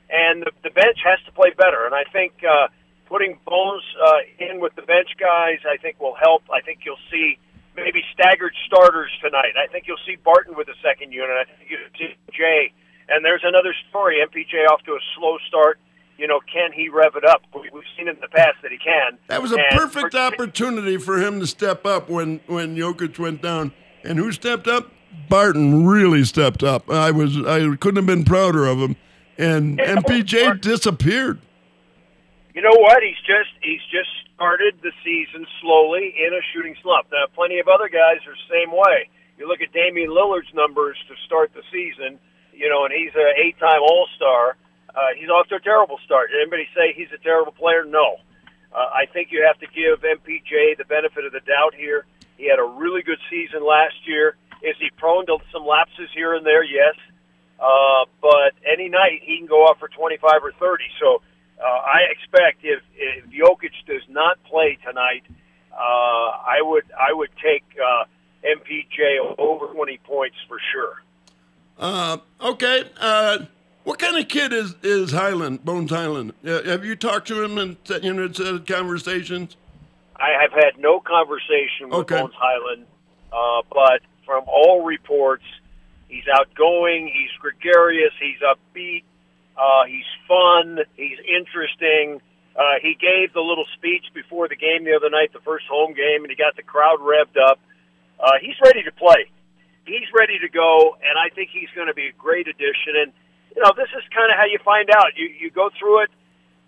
and 0.09 0.43
the, 0.43 0.51
the 0.63 0.69
bench 0.71 0.97
has 1.03 1.19
to 1.25 1.31
play 1.31 1.51
better. 1.57 1.85
And 1.85 1.93
I 1.95 2.03
think 2.11 2.33
uh, 2.43 2.67
putting 3.07 3.37
Bones 3.45 3.83
uh, 4.01 4.21
in 4.51 4.59
with 4.59 4.75
the 4.75 4.81
bench 4.83 5.09
guys, 5.19 5.59
I 5.67 5.77
think 5.77 5.99
will 5.99 6.15
help. 6.15 6.43
I 6.53 6.61
think 6.61 6.79
you'll 6.85 7.01
see 7.11 7.37
maybe 7.75 8.01
staggered 8.13 8.53
starters 8.65 9.11
tonight. 9.21 9.53
I 9.61 9.67
think 9.71 9.85
you'll 9.87 10.01
see 10.05 10.15
Barton 10.23 10.55
with 10.55 10.67
the 10.67 10.75
second 10.83 11.11
unit. 11.11 11.31
I 11.35 11.43
think 11.45 11.69
you'll 11.69 11.91
see 11.97 12.15
Jay. 12.31 12.71
And 13.09 13.23
there's 13.23 13.43
another 13.43 13.73
story. 13.89 14.17
MPJ 14.25 14.65
off 14.71 14.81
to 14.83 14.93
a 14.93 14.99
slow 15.17 15.37
start. 15.47 15.77
You 16.17 16.27
know, 16.27 16.39
can 16.51 16.71
he 16.71 16.87
rev 16.89 17.15
it 17.15 17.25
up? 17.25 17.41
We- 17.53 17.69
We've 17.73 17.83
seen 17.97 18.07
in 18.07 18.15
the 18.21 18.29
past 18.29 18.55
that 18.63 18.71
he 18.71 18.77
can. 18.77 19.17
That 19.27 19.41
was 19.41 19.51
a 19.51 19.57
And 19.57 19.77
perfect 19.77 20.13
for- 20.13 20.17
opportunity 20.19 20.97
for 20.97 21.17
him 21.19 21.39
to 21.41 21.47
step 21.47 21.85
up 21.85 22.09
when 22.09 22.39
when 22.47 22.75
Jokic 22.77 23.19
went 23.19 23.41
down. 23.41 23.73
And 24.03 24.17
who 24.17 24.31
stepped 24.31 24.67
up? 24.67 24.91
Barton 25.29 25.85
really 25.85 26.23
stepped 26.23 26.63
up. 26.63 26.89
I 26.89 27.11
was 27.11 27.37
I 27.45 27.59
couldn't 27.75 27.97
have 27.97 28.05
been 28.05 28.23
prouder 28.23 28.65
of 28.65 28.77
him. 28.79 28.95
And 29.37 29.79
MPJ 29.79 30.61
disappeared. 30.61 31.39
You 32.53 32.61
know 32.61 32.75
what? 32.79 33.03
He's 33.03 33.19
just 33.27 33.51
he's 33.61 33.83
just 33.91 34.09
started 34.33 34.79
the 34.81 34.91
season 35.03 35.45
slowly 35.61 36.15
in 36.15 36.31
a 36.33 36.39
shooting 36.53 36.75
slump. 36.81 37.07
Now, 37.11 37.27
plenty 37.35 37.59
of 37.59 37.67
other 37.67 37.89
guys 37.89 38.23
are 38.27 38.35
the 38.35 38.47
same 38.47 38.71
way. 38.71 39.09
You 39.37 39.47
look 39.47 39.59
at 39.59 39.73
Damian 39.73 40.09
Lillard's 40.09 40.53
numbers 40.53 40.95
to 41.09 41.15
start 41.25 41.51
the 41.53 41.63
season, 41.71 42.19
you 42.53 42.69
know, 42.69 42.85
and 42.85 42.93
he's 42.95 43.11
an 43.15 43.35
eight-time 43.35 43.81
All-Star. 43.83 44.55
Uh, 44.95 45.11
he's 45.19 45.27
off 45.27 45.47
to 45.51 45.55
a 45.55 45.59
terrible 45.59 45.99
start. 46.05 46.31
Did 46.31 46.39
anybody 46.39 46.67
say 46.71 46.95
he's 46.95 47.11
a 47.11 47.19
terrible 47.19 47.51
player? 47.51 47.83
No. 47.83 48.15
Uh, 48.71 48.87
I 48.95 49.05
think 49.11 49.31
you 49.31 49.43
have 49.43 49.59
to 49.59 49.67
give 49.67 49.99
MPJ 50.03 50.77
the 50.77 50.85
benefit 50.87 51.25
of 51.25 51.33
the 51.33 51.43
doubt 51.43 51.75
here. 51.75 52.05
He 52.37 52.47
had 52.47 52.59
a 52.59 52.63
really 52.63 53.03
good 53.03 53.19
season 53.29 53.65
last 53.65 53.95
year. 54.07 54.35
Is 54.63 54.75
he 54.79 54.89
prone 54.95 55.25
to 55.27 55.37
some 55.51 55.65
lapses 55.65 56.07
here 56.15 56.33
and 56.35 56.45
there? 56.45 56.63
Yes. 56.63 56.95
Uh, 57.59 58.05
but 58.21 58.53
any 58.69 58.89
night 58.89 59.21
he 59.23 59.37
can 59.37 59.47
go 59.47 59.63
off 59.63 59.79
for 59.79 59.87
25 59.87 60.43
or 60.43 60.51
30. 60.59 60.83
So 60.99 61.21
uh, 61.59 61.63
I 61.65 62.01
expect 62.11 62.63
if, 62.63 62.81
if 62.95 63.25
Jokic 63.29 63.71
does 63.87 64.03
not 64.09 64.43
play 64.43 64.77
tonight, 64.85 65.23
uh, 65.71 65.77
I 65.77 66.59
would 66.61 66.83
I 66.91 67.13
would 67.13 67.31
take 67.41 67.63
uh, 67.81 68.05
MPJ 68.43 69.35
over 69.37 69.67
20 69.67 69.97
points 69.99 70.37
for 70.47 70.57
sure. 70.71 71.01
Uh, 71.77 72.17
okay. 72.41 72.83
Uh, 72.99 73.39
what 73.83 73.99
kind 73.99 74.17
of 74.17 74.27
kid 74.27 74.53
is 74.53 74.75
is 74.83 75.11
Hyland, 75.11 75.63
Bones 75.63 75.91
Hyland? 75.91 76.33
Uh, 76.45 76.63
have 76.63 76.85
you 76.85 76.95
talked 76.95 77.27
to 77.27 77.43
him 77.43 77.57
and 77.57 77.77
you 78.01 78.13
know 78.13 78.27
had 78.27 78.65
conversations? 78.67 79.55
I 80.17 80.29
have 80.41 80.51
had 80.53 80.77
no 80.79 80.99
conversation 81.01 81.89
with 81.89 81.99
Okay. 81.99 82.21
Bones 82.21 82.33
Hyland, 82.37 82.85
uh, 83.33 83.61
but 83.69 84.01
from 84.25 84.43
all 84.47 84.83
reports, 84.85 85.43
he's 86.15 86.31
outgoing, 86.31 87.11
he's 87.11 87.31
gregarious, 87.43 88.15
he's 88.15 88.39
upbeat, 88.39 89.03
uh, 89.59 89.83
he's 89.83 90.07
fun, 90.27 90.79
he's 90.95 91.19
interesting. 91.27 92.23
Uh, 92.55 92.79
he 92.79 92.95
gave 92.95 93.35
the 93.35 93.43
little 93.43 93.67
speech 93.75 94.07
before 94.15 94.47
the 94.47 94.55
game 94.55 94.87
the 94.87 94.95
other 94.95 95.11
night, 95.11 95.35
the 95.35 95.43
first 95.43 95.67
home 95.67 95.91
game, 95.91 96.23
and 96.23 96.31
he 96.31 96.39
got 96.39 96.55
the 96.55 96.63
crowd 96.63 97.03
revved 97.03 97.35
up. 97.35 97.59
Uh, 98.15 98.39
he's 98.39 98.55
ready 98.63 98.79
to 98.83 98.95
play. 98.95 99.27
He's 99.83 100.07
ready 100.15 100.39
to 100.39 100.47
go, 100.47 100.95
and 101.03 101.19
I 101.19 101.35
think 101.35 101.51
he's 101.51 101.69
going 101.75 101.91
to 101.91 101.93
be 101.93 102.07
a 102.07 102.15
great 102.15 102.47
addition. 102.47 102.95
And 102.95 103.11
you 103.51 103.59
know, 103.59 103.75
this 103.75 103.91
is 103.91 104.03
kind 104.15 104.31
of 104.31 104.39
how 104.39 104.47
you 104.47 104.57
find 104.63 104.87
out. 104.89 105.19
You 105.19 105.27
you 105.27 105.51
go 105.51 105.67
through 105.75 106.07
it. 106.07 106.11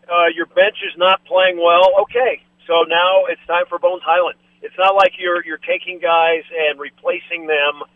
Uh, 0.04 0.28
your 0.36 0.46
bench 0.46 0.76
is 0.84 0.96
not 1.00 1.24
playing 1.24 1.56
well. 1.56 2.04
Okay, 2.04 2.44
so 2.68 2.84
now 2.84 3.32
it's 3.32 3.42
time 3.48 3.64
for 3.72 3.80
Bones 3.80 4.04
Hyland. 4.04 4.36
It's 4.62 4.76
not 4.78 4.94
like 4.94 5.16
you're 5.18 5.40
you're 5.48 5.64
taking 5.64 6.04
guys 6.04 6.44
and 6.52 6.80
replacing 6.80 7.48
them 7.48 7.88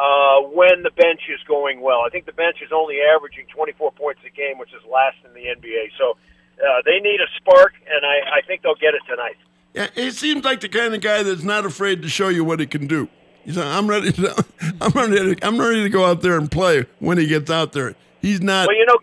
uh, 0.00 0.40
when 0.48 0.82
the 0.82 0.90
bench 0.96 1.20
is 1.28 1.40
going 1.46 1.80
well. 1.82 2.00
I 2.06 2.08
think 2.08 2.24
the 2.24 2.32
bench 2.32 2.56
is 2.64 2.70
only 2.72 2.96
averaging 3.14 3.44
24 3.54 3.92
points 3.92 4.20
a 4.26 4.30
game, 4.34 4.56
which 4.58 4.70
is 4.72 4.80
last 4.90 5.16
in 5.26 5.34
the 5.34 5.44
NBA. 5.52 5.90
So 5.98 6.16
uh, 6.56 6.80
they 6.86 7.00
need 7.00 7.20
a 7.20 7.28
spark, 7.36 7.74
and 7.86 8.00
I, 8.06 8.38
I 8.38 8.40
think 8.46 8.62
they'll 8.62 8.74
get 8.80 8.94
it 8.94 9.02
tonight. 9.08 9.36
Yeah, 9.74 9.88
he 9.94 10.10
seems 10.10 10.44
like 10.44 10.60
the 10.60 10.68
kind 10.68 10.94
of 10.94 11.00
guy 11.02 11.22
that's 11.22 11.42
not 11.42 11.66
afraid 11.66 12.02
to 12.02 12.08
show 12.08 12.28
you 12.28 12.44
what 12.44 12.60
he 12.60 12.66
can 12.66 12.86
do. 12.86 13.08
He's 13.44 13.56
like, 13.56 13.66
I'm 13.66 13.88
ready 13.88 14.10
to, 14.12 14.44
I'm 14.80 14.92
ready 14.92 15.34
to, 15.34 15.46
I'm 15.46 15.60
ready 15.60 15.82
to 15.82 15.88
go 15.90 16.04
out 16.06 16.22
there 16.22 16.36
and 16.38 16.50
play 16.50 16.86
when 16.98 17.18
he 17.18 17.26
gets 17.26 17.50
out 17.50 17.72
there. 17.72 17.94
He's 18.20 18.40
not. 18.40 18.68
Well, 18.68 18.76
you 18.76 18.86
know, 18.86 18.98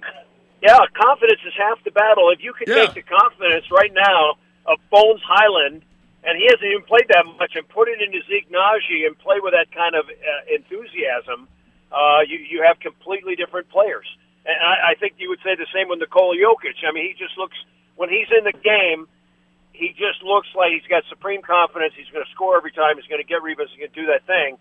yeah, 0.61 0.77
confidence 0.99 1.39
is 1.45 1.53
half 1.57 1.83
the 1.83 1.91
battle. 1.91 2.29
If 2.31 2.43
you 2.43 2.53
could 2.53 2.67
Yeah. 2.67 2.87
take 2.87 2.95
the 2.95 3.01
confidence 3.03 3.65
right 3.71 3.93
now 3.93 4.33
of 4.65 4.79
Bones 4.91 5.21
Hyland, 5.23 5.83
and 6.27 6.35
he 6.35 6.43
hasn't 6.51 6.67
even 6.67 6.83
played 6.83 7.07
that 7.15 7.23
much, 7.39 7.55
and 7.55 7.63
put 7.71 7.87
it 7.87 8.03
into 8.03 8.19
Zeke 8.27 8.51
Nnaji 8.51 9.07
and 9.07 9.15
play 9.15 9.39
with 9.39 9.55
that 9.55 9.71
kind 9.71 9.95
of 9.95 10.11
uh, 10.11 10.43
enthusiasm, 10.51 11.47
uh, 11.87 12.27
you 12.27 12.43
you 12.43 12.67
have 12.67 12.83
completely 12.83 13.39
different 13.39 13.71
players. 13.71 14.05
And 14.43 14.59
I, 14.59 14.91
I 14.91 14.93
think 14.99 15.15
you 15.23 15.31
would 15.31 15.39
say 15.39 15.55
the 15.55 15.67
same 15.71 15.87
with 15.87 16.03
Nikola 16.03 16.35
Jokic. 16.35 16.83
I 16.83 16.91
mean, 16.91 17.07
he 17.07 17.15
just 17.15 17.39
looks 17.39 17.55
when 17.95 18.11
he's 18.11 18.27
in 18.27 18.43
the 18.43 18.51
game, 18.51 19.07
he 19.71 19.95
just 19.95 20.19
looks 20.19 20.51
like 20.51 20.75
he's 20.75 20.87
got 20.91 21.07
supreme 21.07 21.39
confidence. 21.39 21.95
He's 21.95 22.11
going 22.11 22.27
to 22.27 22.31
score 22.35 22.59
every 22.59 22.75
time. 22.75 22.99
He's 22.99 23.07
going 23.07 23.23
to 23.23 23.27
get 23.27 23.39
rebounds. 23.39 23.71
He's 23.71 23.87
going 23.87 23.95
to 23.95 23.99
do 24.03 24.07
that 24.11 24.27
thing. 24.27 24.59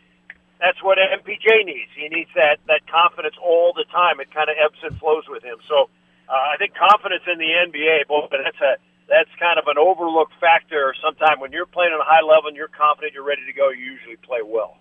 That's 0.63 0.79
what 0.87 1.03
MPJ 1.03 1.67
needs. 1.67 1.91
He 1.99 2.07
needs 2.09 2.31
that 2.39 2.63
that 2.71 2.87
confidence 2.87 3.35
all 3.43 3.75
the 3.75 3.85
time. 3.91 4.23
It 4.23 4.31
kind 4.31 4.47
of 4.47 4.55
ebbs 4.55 4.79
and 4.87 4.95
flows 5.03 5.27
with 5.27 5.43
him. 5.43 5.59
So 5.67 5.91
uh, 6.31 6.55
I 6.55 6.57
think 6.63 6.79
confidence 6.79 7.27
in 7.27 7.43
the 7.43 7.51
NBA, 7.51 8.07
boy, 8.07 8.31
that's 8.31 8.63
a 8.63 8.79
that's 9.09 9.31
kind 9.39 9.59
of 9.59 9.67
an 9.69 9.79
overlooked 9.79 10.35
factor. 10.41 10.95
Sometimes 11.05 11.41
when 11.41 11.53
you're 11.53 11.67
playing 11.67 11.93
at 11.95 12.01
a 12.01 12.05
high 12.05 12.23
level 12.23 12.49
and 12.49 12.57
you're 12.57 12.69
confident, 12.69 13.15
you're 13.15 13.25
ready 13.25 13.45
to 13.47 13.53
go. 13.53 13.71
You 13.71 13.85
usually 13.85 14.17
play 14.17 14.41
well. 14.45 14.77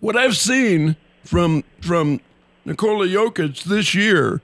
what 0.00 0.16
I've 0.16 0.36
seen 0.36 0.96
from 1.24 1.64
from 1.80 2.20
Nikola 2.64 3.06
Jokic 3.06 3.64
this 3.64 3.94
year, 3.94 4.40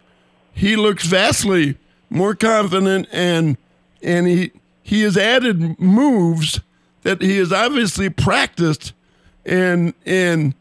he 0.53 0.77
looks 0.77 1.07
vastly 1.07 1.79
more 2.11 2.35
confident 2.35 3.09
and 3.13 3.57
and 4.03 4.27
he 4.27 4.53
he 4.83 5.03
has 5.03 5.17
added 5.17 5.79
moves 5.81 6.61
that 7.03 7.23
he 7.23 7.39
has 7.39 7.53
obviously 7.53 8.11
practiced 8.11 8.93
and 9.45 9.95
and 10.07 10.55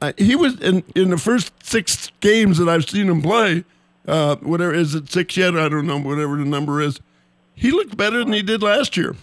uh, 0.00 0.12
he 0.16 0.34
was 0.36 0.58
in 0.60 0.82
in 0.94 1.10
the 1.10 1.18
first 1.18 1.52
six 1.62 2.10
games 2.20 2.58
that 2.58 2.68
I've 2.68 2.88
seen 2.88 3.08
him 3.08 3.22
play. 3.22 3.64
Uh, 4.06 4.36
whatever 4.36 4.72
is 4.72 4.94
it 4.94 5.10
six 5.10 5.36
yet? 5.36 5.56
I 5.56 5.68
don't 5.68 5.86
know. 5.86 5.98
Whatever 5.98 6.36
the 6.36 6.44
number 6.44 6.80
is, 6.80 7.00
he 7.58 7.70
looked 7.70 7.96
better 7.96 8.18
than 8.24 8.32
he 8.32 8.42
did 8.42 8.62
last 8.62 8.96
year. 8.96 9.16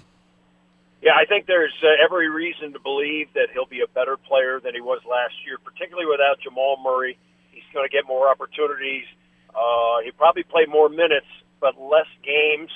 Yeah, 1.01 1.13
I 1.15 1.25
think 1.25 1.45
there's 1.45 1.73
uh, 1.83 2.03
every 2.03 2.29
reason 2.29 2.73
to 2.73 2.79
believe 2.79 3.27
that 3.33 3.47
he'll 3.53 3.67
be 3.67 3.81
a 3.81 3.87
better 3.87 4.17
player 4.17 4.59
than 4.59 4.73
he 4.73 4.81
was 4.81 5.01
last 5.09 5.35
year, 5.45 5.57
particularly 5.63 6.07
without 6.09 6.39
Jamal 6.41 6.77
Murray. 6.83 7.17
He's 7.51 7.63
going 7.73 7.87
to 7.87 7.91
get 7.91 8.07
more 8.07 8.29
opportunities. 8.29 9.05
Uh, 9.49 10.01
he'll 10.03 10.13
probably 10.17 10.43
play 10.43 10.65
more 10.65 10.89
minutes, 10.89 11.27
but 11.59 11.79
less 11.79 12.07
games. 12.23 12.71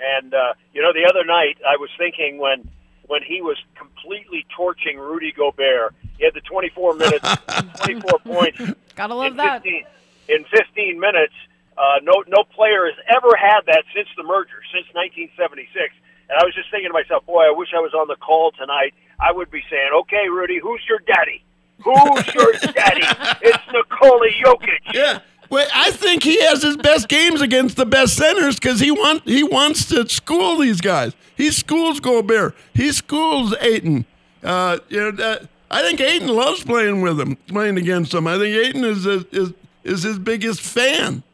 And 0.00 0.32
uh, 0.32 0.54
you 0.72 0.80
know, 0.80 0.92
the 0.92 1.06
other 1.08 1.24
night 1.24 1.58
I 1.66 1.76
was 1.76 1.90
thinking 1.98 2.38
when 2.38 2.68
when 3.06 3.22
he 3.22 3.42
was 3.42 3.58
completely 3.74 4.46
torching 4.56 4.98
Rudy 4.98 5.32
Gobert, 5.32 5.94
he 6.16 6.24
had 6.24 6.32
the 6.32 6.40
24 6.40 6.94
minutes, 6.94 7.28
24 7.84 8.18
points 8.20 8.60
Gotta 8.94 9.14
love 9.14 9.32
in 9.32 9.36
that. 9.36 9.62
15, 9.62 9.84
in 10.28 10.44
15 10.44 11.00
minutes. 11.00 11.34
Uh, 11.80 11.96
no, 12.02 12.22
no 12.28 12.44
player 12.44 12.84
has 12.84 12.98
ever 13.08 13.32
had 13.40 13.64
that 13.64 13.84
since 13.96 14.08
the 14.14 14.22
merger, 14.22 14.60
since 14.68 14.84
1976. 14.92 15.96
And 16.28 16.36
I 16.36 16.44
was 16.44 16.54
just 16.54 16.70
thinking 16.70 16.90
to 16.90 16.92
myself, 16.92 17.24
boy, 17.24 17.48
I 17.48 17.54
wish 17.56 17.72
I 17.74 17.80
was 17.80 17.94
on 17.96 18.06
the 18.06 18.16
call 18.16 18.52
tonight. 18.52 18.92
I 19.18 19.32
would 19.32 19.50
be 19.50 19.62
saying, 19.70 19.88
okay, 20.04 20.28
Rudy, 20.28 20.60
who's 20.60 20.82
your 20.86 21.00
daddy? 21.08 21.42
Who's 21.82 22.34
your 22.34 22.52
daddy? 22.76 23.06
It's 23.42 23.64
Nikola 23.72 24.28
Jokic. 24.28 24.92
Yeah. 24.92 25.20
Well, 25.48 25.66
I 25.74 25.90
think 25.90 26.22
he 26.22 26.42
has 26.44 26.62
his 26.62 26.76
best 26.76 27.08
games 27.08 27.40
against 27.40 27.76
the 27.76 27.86
best 27.86 28.14
centers 28.14 28.56
because 28.56 28.78
he 28.78 28.90
want 28.90 29.24
he 29.24 29.42
wants 29.42 29.86
to 29.86 30.06
school 30.08 30.58
these 30.58 30.80
guys. 30.82 31.14
He 31.36 31.50
schools 31.50 31.98
Gobert. 31.98 32.54
He 32.74 32.92
schools 32.92 33.54
Ayton. 33.60 34.04
Uh, 34.44 34.78
you 34.90 35.00
know, 35.00 35.10
that, 35.12 35.48
I 35.70 35.82
think 35.82 36.00
Ayton 36.00 36.28
loves 36.28 36.62
playing 36.62 37.00
with 37.00 37.18
him, 37.18 37.36
playing 37.48 37.78
against 37.78 38.12
him. 38.12 38.26
I 38.26 38.38
think 38.38 38.54
Ayton 38.54 38.84
is 38.84 39.06
is 39.06 39.54
is 39.82 40.02
his 40.02 40.18
biggest 40.18 40.60
fan. 40.60 41.24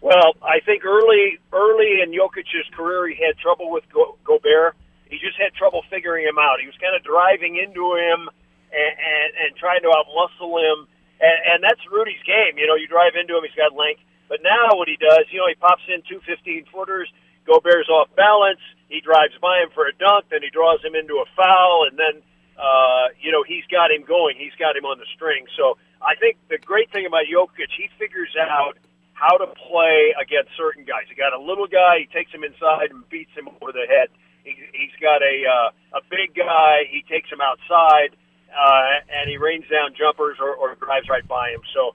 Well, 0.00 0.32
I 0.40 0.60
think 0.64 0.84
early 0.84 1.38
early 1.52 2.00
in 2.00 2.12
Jokic's 2.12 2.68
career, 2.72 3.08
he 3.08 3.20
had 3.20 3.36
trouble 3.36 3.70
with 3.70 3.84
Go- 3.92 4.16
Gobert. 4.24 4.76
He 5.08 5.18
just 5.20 5.36
had 5.36 5.52
trouble 5.52 5.82
figuring 5.90 6.24
him 6.24 6.38
out. 6.38 6.60
He 6.60 6.66
was 6.66 6.78
kind 6.80 6.96
of 6.96 7.02
driving 7.04 7.56
into 7.60 7.98
him 7.98 8.30
and, 8.72 8.92
and, 8.96 9.30
and 9.36 9.50
trying 9.58 9.82
to 9.82 9.90
outmuscle 9.90 10.54
him. 10.56 10.86
And, 11.20 11.38
and 11.52 11.58
that's 11.60 11.82
Rudy's 11.90 12.22
game. 12.24 12.56
You 12.56 12.70
know, 12.70 12.78
you 12.78 12.86
drive 12.86 13.18
into 13.18 13.36
him, 13.36 13.42
he's 13.44 13.58
got 13.58 13.76
length. 13.76 14.00
But 14.30 14.40
now 14.46 14.78
what 14.78 14.86
he 14.86 14.96
does, 14.96 15.26
you 15.34 15.42
know, 15.42 15.50
he 15.50 15.58
pops 15.58 15.82
in 15.90 16.06
two 16.06 16.22
15 16.24 16.70
footers. 16.70 17.10
Gobert's 17.44 17.90
off 17.90 18.08
balance. 18.14 18.62
He 18.88 19.02
drives 19.02 19.34
by 19.42 19.66
him 19.66 19.74
for 19.74 19.90
a 19.90 19.94
dunk, 19.98 20.30
then 20.30 20.42
he 20.42 20.50
draws 20.50 20.78
him 20.82 20.94
into 20.94 21.18
a 21.18 21.26
foul, 21.34 21.86
and 21.90 21.98
then, 21.98 22.22
uh, 22.58 23.10
you 23.18 23.30
know, 23.34 23.42
he's 23.42 23.66
got 23.70 23.90
him 23.90 24.06
going. 24.06 24.38
He's 24.38 24.54
got 24.58 24.76
him 24.78 24.86
on 24.86 24.98
the 24.98 25.06
string. 25.14 25.46
So 25.58 25.78
I 25.98 26.14
think 26.14 26.38
the 26.48 26.58
great 26.58 26.90
thing 26.94 27.06
about 27.06 27.26
Jokic, 27.26 27.70
he 27.74 27.90
figures 27.98 28.34
out 28.38 28.78
how 29.20 29.36
to 29.36 29.46
play 29.68 30.16
against 30.16 30.50
certain 30.56 30.84
guys. 30.88 31.04
He 31.08 31.14
got 31.14 31.36
a 31.36 31.40
little 31.40 31.68
guy, 31.68 32.00
he 32.00 32.08
takes 32.08 32.32
him 32.32 32.42
inside 32.42 32.88
and 32.90 33.04
beats 33.12 33.30
him 33.36 33.48
over 33.60 33.70
the 33.72 33.84
head. 33.84 34.08
He, 34.44 34.56
he's 34.72 34.96
got 35.00 35.20
a 35.20 35.36
uh, 35.44 36.00
a 36.00 36.02
big 36.08 36.32
guy, 36.32 36.88
he 36.88 37.04
takes 37.04 37.28
him 37.28 37.44
outside, 37.44 38.16
uh, 38.48 39.04
and 39.12 39.28
he 39.28 39.36
rains 39.36 39.68
down 39.68 39.92
jumpers 39.92 40.38
or, 40.40 40.56
or 40.56 40.74
drives 40.80 41.08
right 41.12 41.26
by 41.28 41.50
him. 41.52 41.60
So 41.76 41.92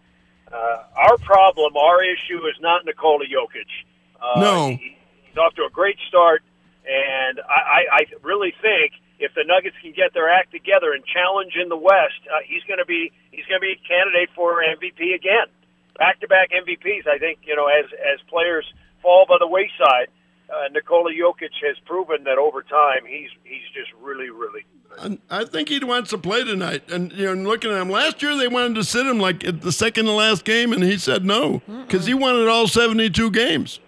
uh, 0.54 0.86
our 1.10 1.18
problem, 1.18 1.74
our 1.76 2.04
issue 2.06 2.46
is 2.46 2.56
not 2.62 2.86
Nikola 2.86 3.26
Jokic. 3.26 3.66
Uh, 4.22 4.40
No. 4.40 4.70
he, 4.70 4.96
he's 5.26 5.38
off 5.38 5.56
to 5.56 5.66
a 5.66 5.74
great 5.74 5.98
start, 6.08 6.44
and 6.86 7.42
I, 7.42 7.60
I, 7.66 7.82
I 7.90 8.02
really 8.22 8.54
think 8.62 8.94
if 9.18 9.34
the 9.34 9.44
Nuggets 9.44 9.76
can 9.82 9.92
get 9.98 10.14
their 10.14 10.30
act 10.30 10.52
together 10.52 10.94
and 10.94 11.04
challenge 11.04 11.54
in 11.60 11.70
the 11.70 11.78
West, 11.78 12.22
uh, 12.30 12.46
he's 12.46 12.62
going 12.70 12.80
to 12.80 12.86
be 12.86 13.12
he's 13.32 13.46
going 13.50 13.58
to 13.60 13.66
be 13.66 13.74
a 13.74 13.82
candidate 13.88 14.30
for 14.36 14.62
MVP 14.62 15.16
again. 15.16 15.50
Back-to-back 15.98 16.52
MVPs. 16.52 17.08
I 17.08 17.18
think 17.18 17.40
you 17.44 17.56
know 17.56 17.68
as 17.68 17.86
as 17.94 18.20
players 18.28 18.66
fall 19.02 19.26
by 19.28 19.38
the 19.40 19.48
wayside, 19.48 20.08
uh, 20.50 20.68
Nikola 20.72 21.12
Jokic 21.12 21.54
has 21.66 21.78
proven 21.86 22.24
that 22.26 22.38
over 22.38 22.62
time 22.62 23.06
he's 23.08 23.30
he's 23.44 23.64
just 23.74 23.92
really 24.02 24.30
really. 24.30 24.66
And 25.00 25.20
I 25.30 25.44
think 25.46 25.70
he 25.70 25.84
wants 25.84 26.10
to 26.12 26.18
play 26.18 26.44
tonight. 26.44 26.90
And 26.90 27.12
you 27.12 27.34
know, 27.34 27.50
looking 27.50 27.72
at 27.72 27.82
him 27.82 27.90
last 27.90 28.22
year, 28.22 28.38
they 28.38 28.48
wanted 28.48 28.76
to 28.76 28.84
sit 28.84 29.06
him 29.06 29.20
like 29.20 29.44
at 29.46 29.62
the 29.62 29.72
second 29.72 30.06
to 30.06 30.12
last 30.12 30.46
game, 30.46 30.72
and 30.72 30.84
he 30.84 30.98
said 30.98 31.26
no 31.26 31.62
because 31.68 32.06
he 32.06 32.14
wanted 32.14 32.48
all 32.48 32.68
seventy-two 32.68 33.32
games. 33.32 33.80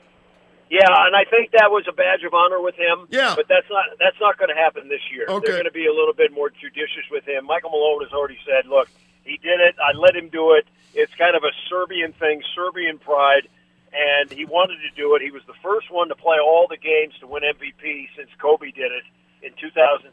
Yeah, 0.70 0.84
and 0.84 1.16
I 1.16 1.24
think 1.24 1.52
that 1.52 1.72
was 1.72 1.86
a 1.88 1.94
badge 1.94 2.24
of 2.28 2.34
honor 2.34 2.62
with 2.62 2.76
him. 2.76 3.08
Yeah. 3.10 3.34
But 3.36 3.48
that's 3.48 3.68
not 3.70 3.86
that's 4.00 4.20
not 4.20 4.38
going 4.38 4.50
to 4.50 4.56
happen 4.56 4.90
this 4.90 5.02
year. 5.12 5.26
Okay. 5.28 5.48
They're 5.48 5.56
going 5.56 5.66
to 5.66 5.72
be 5.72 5.88
a 5.88 5.94
little 5.94 6.14
bit 6.14 6.34
more 6.34 6.50
judicious 6.50 7.08
with 7.10 7.26
him. 7.26 7.46
Michael 7.46 7.70
Malone 7.70 8.04
has 8.04 8.12
already 8.12 8.38
said, 8.46 8.68
"Look, 8.68 8.90
he 9.28 9.38
did 9.38 9.60
it. 9.60 9.76
I 9.78 9.98
let 9.98 10.16
him 10.16 10.30
do 10.30 10.54
it. 10.54 10.66
It's 10.94 11.14
kind 11.16 11.36
of 11.36 11.44
a 11.44 11.52
Serbian 11.70 12.14
thing, 12.14 12.42
Serbian 12.56 12.98
pride." 13.00 13.48
And 13.94 14.30
he 14.30 14.46
wanted 14.46 14.78
to 14.84 14.92
do 14.96 15.16
it. 15.16 15.22
He 15.22 15.32
was 15.32 15.44
the 15.48 15.56
first 15.64 15.90
one 15.90 16.10
to 16.10 16.16
play 16.16 16.38
all 16.44 16.68
the 16.68 16.78
games 16.78 17.14
to 17.22 17.28
win 17.28 17.44
MVP 17.44 18.10
since 18.16 18.30
Kobe 18.38 18.72
did 18.72 18.92
it 18.92 19.04
in 19.42 19.54
2007, 19.56 20.12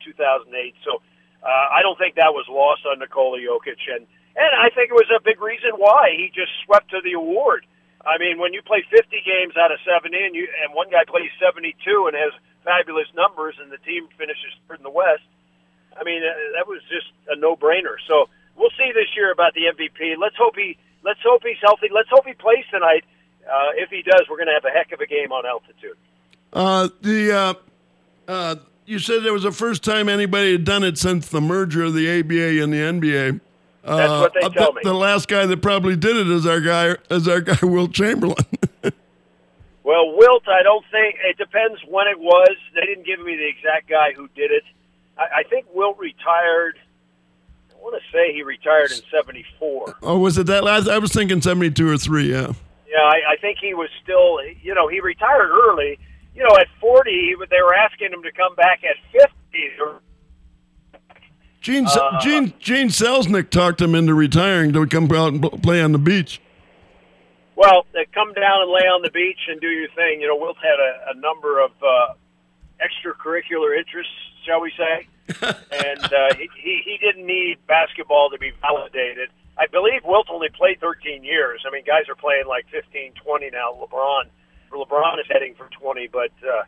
2008. 0.00 0.74
So 0.82 1.02
uh, 1.42 1.46
I 1.46 1.82
don't 1.82 1.98
think 1.98 2.16
that 2.16 2.32
was 2.32 2.46
lost 2.48 2.86
on 2.86 2.98
Nikola 2.98 3.38
Jokic, 3.38 3.84
and 3.90 4.06
and 4.36 4.52
I 4.56 4.70
think 4.72 4.88
it 4.90 4.96
was 4.96 5.10
a 5.12 5.20
big 5.20 5.40
reason 5.42 5.76
why 5.76 6.16
he 6.16 6.32
just 6.32 6.52
swept 6.64 6.90
to 6.90 7.00
the 7.04 7.12
award. 7.12 7.66
I 8.04 8.18
mean, 8.18 8.38
when 8.38 8.52
you 8.52 8.62
play 8.62 8.82
50 8.90 9.22
games 9.22 9.54
out 9.56 9.70
of 9.70 9.78
70, 9.84 10.16
and 10.16 10.34
you 10.34 10.48
and 10.64 10.74
one 10.74 10.90
guy 10.90 11.04
plays 11.06 11.30
72 11.38 11.76
and 12.08 12.16
has 12.16 12.32
fabulous 12.64 13.06
numbers, 13.14 13.54
and 13.60 13.70
the 13.70 13.78
team 13.78 14.08
finishes 14.18 14.56
third 14.66 14.78
in 14.78 14.82
the 14.82 14.90
West. 14.90 15.22
I 15.98 16.04
mean, 16.04 16.22
uh, 16.22 16.32
that 16.56 16.66
was 16.66 16.80
just 16.88 17.06
a 17.28 17.36
no-brainer. 17.36 17.96
So 18.08 18.28
we'll 18.56 18.70
see 18.78 18.92
this 18.94 19.08
year 19.16 19.32
about 19.32 19.54
the 19.54 19.62
MVP. 19.72 20.16
Let's 20.18 20.36
hope 20.36 20.56
he 20.56 20.76
let's 21.02 21.20
hope 21.24 21.42
he's 21.42 21.60
healthy. 21.60 21.88
Let's 21.92 22.08
hope 22.10 22.26
he 22.26 22.34
plays 22.34 22.64
tonight. 22.70 23.04
Uh, 23.44 23.70
if 23.76 23.90
he 23.90 24.02
does, 24.02 24.22
we're 24.30 24.36
going 24.36 24.48
to 24.48 24.54
have 24.54 24.64
a 24.64 24.70
heck 24.70 24.92
of 24.92 25.00
a 25.00 25.06
game 25.06 25.32
on 25.32 25.44
altitude. 25.44 25.96
Uh, 26.52 26.88
the 27.00 27.32
uh, 27.32 27.54
uh, 28.28 28.56
you 28.86 28.98
said 28.98 29.24
it 29.24 29.32
was 29.32 29.42
the 29.42 29.52
first 29.52 29.82
time 29.82 30.08
anybody 30.08 30.52
had 30.52 30.64
done 30.64 30.84
it 30.84 30.98
since 30.98 31.28
the 31.28 31.40
merger 31.40 31.84
of 31.84 31.94
the 31.94 32.20
ABA 32.20 32.62
and 32.62 32.72
the 32.72 32.78
NBA. 32.78 33.40
Uh, 33.84 33.96
That's 33.96 34.10
what 34.10 34.34
they 34.34 34.46
uh, 34.46 34.48
tell 34.50 34.72
the, 34.72 34.76
me. 34.76 34.80
The 34.84 34.94
last 34.94 35.28
guy 35.28 35.46
that 35.46 35.60
probably 35.60 35.96
did 35.96 36.16
it 36.16 36.28
is 36.28 36.46
our 36.46 36.60
guy, 36.60 36.96
is 37.10 37.26
our 37.26 37.40
guy 37.40 37.58
Wilt 37.62 37.92
Chamberlain. 37.92 38.36
Well, 39.84 40.16
Wilt, 40.16 40.46
I 40.46 40.62
don't 40.62 40.84
think 40.92 41.16
it 41.28 41.36
depends 41.36 41.80
when 41.88 42.06
it 42.06 42.18
was. 42.18 42.56
They 42.74 42.86
didn't 42.86 43.04
give 43.04 43.18
me 43.20 43.36
the 43.36 43.48
exact 43.48 43.88
guy 43.88 44.12
who 44.14 44.28
did 44.28 44.52
it. 44.52 44.62
I, 45.22 45.40
I 45.40 45.42
think 45.44 45.66
Wilt 45.72 45.98
retired. 45.98 46.78
I 47.70 47.74
want 47.80 48.00
to 48.00 48.16
say 48.16 48.32
he 48.32 48.42
retired 48.42 48.92
in 48.92 49.00
'74. 49.10 49.96
oh, 50.02 50.18
was 50.18 50.38
it 50.38 50.46
that 50.46 50.64
last? 50.64 50.88
I 50.88 50.98
was 50.98 51.12
thinking 51.12 51.40
seventy-two 51.40 51.88
or 51.88 51.96
three. 51.98 52.30
Yeah. 52.30 52.52
Yeah, 52.88 52.98
I, 53.00 53.32
I 53.32 53.36
think 53.40 53.58
he 53.60 53.74
was 53.74 53.88
still. 54.02 54.38
You 54.62 54.74
know, 54.74 54.88
he 54.88 55.00
retired 55.00 55.50
early. 55.50 55.98
You 56.34 56.42
know, 56.42 56.56
at 56.56 56.66
40, 56.80 57.10
he, 57.10 57.34
they 57.50 57.60
were 57.62 57.74
asking 57.74 58.10
him 58.12 58.22
to 58.22 58.32
come 58.32 58.54
back 58.54 58.80
at 58.84 58.96
50. 59.12 59.28
Or, 59.84 60.00
Gene 61.60 61.86
Uh, 61.86 62.20
Gene 62.20 62.54
Gene 62.58 62.88
Selznick 62.88 63.50
talked 63.50 63.80
him 63.80 63.94
into 63.94 64.14
retiring 64.14 64.72
to 64.72 64.86
come 64.86 65.10
out 65.12 65.32
and 65.32 65.62
play 65.62 65.82
on 65.82 65.92
the 65.92 65.98
beach. 65.98 66.40
well, 67.56 67.84
come 68.14 68.32
down 68.34 68.62
and 68.62 68.70
lay 68.70 68.88
on 68.88 69.02
the 69.02 69.10
beach 69.10 69.38
and 69.48 69.60
do 69.60 69.68
your 69.68 69.88
thing. 69.94 70.20
You 70.20 70.28
know, 70.28 70.36
Wilt 70.36 70.56
had 70.56 70.80
a, 70.80 71.16
a 71.16 71.20
number 71.20 71.60
of 71.60 71.70
uh, 71.82 72.14
extracurricular 72.80 73.76
interests, 73.78 74.12
shall 74.44 74.60
we 74.60 74.72
say, 74.76 75.06
and 75.70 76.04
uh, 76.04 76.34
he, 76.34 76.82
he 76.84 76.98
didn't 77.00 77.26
need 77.26 77.58
basketball 77.66 78.30
to 78.30 78.38
be 78.38 78.52
validated. 78.60 79.30
I 79.58 79.66
believe 79.66 80.02
Wilt 80.04 80.28
only 80.30 80.48
played 80.48 80.80
13 80.80 81.24
years. 81.24 81.62
I 81.66 81.70
mean, 81.70 81.84
guys 81.84 82.08
are 82.08 82.14
playing 82.14 82.46
like 82.48 82.66
15, 82.72 83.12
20 83.22 83.50
now. 83.50 83.76
LeBron, 83.80 84.24
LeBron 84.72 85.20
is 85.20 85.26
heading 85.30 85.54
for 85.54 85.68
20, 85.68 86.08
but 86.08 86.32
uh, 86.42 86.64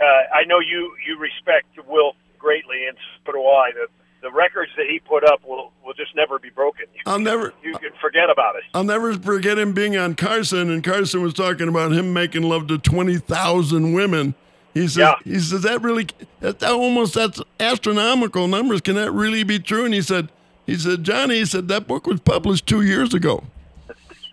uh, 0.00 0.04
I 0.34 0.44
know 0.46 0.60
you 0.60 0.94
you 1.06 1.18
respect 1.18 1.66
Wilt 1.86 2.16
greatly, 2.38 2.86
and 2.86 2.96
so 3.26 3.32
do 3.32 3.40
I. 3.40 3.72
The 3.72 3.86
the 4.20 4.32
records 4.32 4.72
that 4.76 4.86
he 4.86 4.98
put 5.00 5.24
up 5.24 5.40
will 5.46 5.72
will 5.84 5.94
just 5.94 6.14
never 6.16 6.38
be 6.38 6.50
broken. 6.50 6.86
You, 6.94 7.00
I'll 7.06 7.18
never 7.18 7.52
you 7.62 7.72
can 7.74 7.90
forget 8.00 8.30
about 8.30 8.56
it. 8.56 8.62
I'll 8.74 8.84
never 8.84 9.14
forget 9.14 9.58
him 9.58 9.72
being 9.72 9.96
on 9.96 10.14
Carson, 10.14 10.70
and 10.70 10.82
Carson 10.82 11.22
was 11.22 11.34
talking 11.34 11.68
about 11.68 11.92
him 11.92 12.12
making 12.12 12.42
love 12.42 12.68
to 12.68 12.78
twenty 12.78 13.18
thousand 13.18 13.92
women. 13.92 14.34
He 14.78 14.88
says, 14.88 14.96
Yeah. 14.96 15.14
he 15.24 15.38
says 15.40 15.62
that 15.62 15.82
really, 15.82 16.06
that, 16.40 16.60
that 16.60 16.70
almost 16.70 17.14
that's 17.14 17.40
astronomical 17.58 18.46
numbers. 18.48 18.80
Can 18.80 18.94
that 18.94 19.10
really 19.12 19.42
be 19.42 19.58
true? 19.58 19.84
And 19.84 19.92
he 19.94 20.02
said, 20.02 20.30
he 20.66 20.76
said, 20.76 21.02
Johnny, 21.04 21.36
he 21.36 21.44
said 21.46 21.68
that 21.68 21.86
book 21.86 22.06
was 22.06 22.20
published 22.20 22.66
two 22.66 22.82
years 22.82 23.14
ago. 23.14 23.44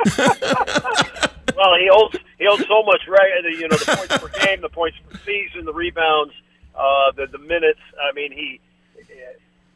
Well, 1.55 1.75
he 1.79 1.87
holds 1.89 2.17
he 2.37 2.45
holds 2.45 2.65
so 2.67 2.83
much 2.83 3.07
right. 3.07 3.31
You 3.45 3.69
know, 3.69 3.77
the 3.77 3.95
points 3.95 4.17
per 4.17 4.45
game, 4.45 4.61
the 4.61 4.67
points 4.67 4.97
per 5.09 5.17
season, 5.19 5.63
the 5.63 5.73
rebounds, 5.73 6.33
uh, 6.75 7.11
the 7.15 7.27
the 7.27 7.37
minutes. 7.37 7.79
I 8.01 8.13
mean, 8.13 8.31
he 8.33 8.59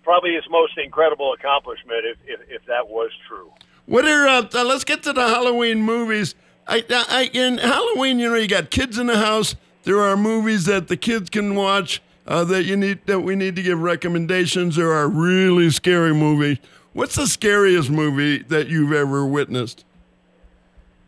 probably 0.03 0.33
his 0.33 0.43
most 0.49 0.77
incredible 0.77 1.31
accomplishment, 1.33 2.03
if 2.05 2.17
if, 2.25 2.39
if 2.49 2.65
that 2.65 2.89
was 2.89 3.11
true. 3.27 3.51
What 3.85 4.05
are 4.05 4.27
uh, 4.27 4.49
uh, 4.53 4.65
let's 4.65 4.83
get 4.83 5.03
to 5.03 5.13
the 5.13 5.25
Halloween 5.25 5.81
movies. 5.81 6.35
I, 6.67 6.83
I 6.89 7.29
in 7.33 7.57
Halloween, 7.59 8.19
you 8.19 8.29
know, 8.29 8.35
you 8.35 8.47
got 8.47 8.71
kids 8.71 8.97
in 8.97 9.07
the 9.07 9.17
house. 9.17 9.55
There 9.83 9.99
are 10.01 10.17
movies 10.17 10.65
that 10.65 10.87
the 10.87 10.97
kids 10.97 11.29
can 11.29 11.55
watch 11.55 12.01
uh, 12.27 12.43
that 12.45 12.63
you 12.63 12.77
need 12.77 13.05
that 13.07 13.21
we 13.21 13.35
need 13.35 13.55
to 13.55 13.61
give 13.61 13.81
recommendations. 13.81 14.75
There 14.75 14.93
are 14.93 15.07
really 15.07 15.69
scary 15.69 16.13
movies. 16.13 16.57
What's 16.93 17.15
the 17.15 17.27
scariest 17.27 17.89
movie 17.89 18.43
that 18.43 18.67
you've 18.67 18.93
ever 18.93 19.25
witnessed? 19.25 19.85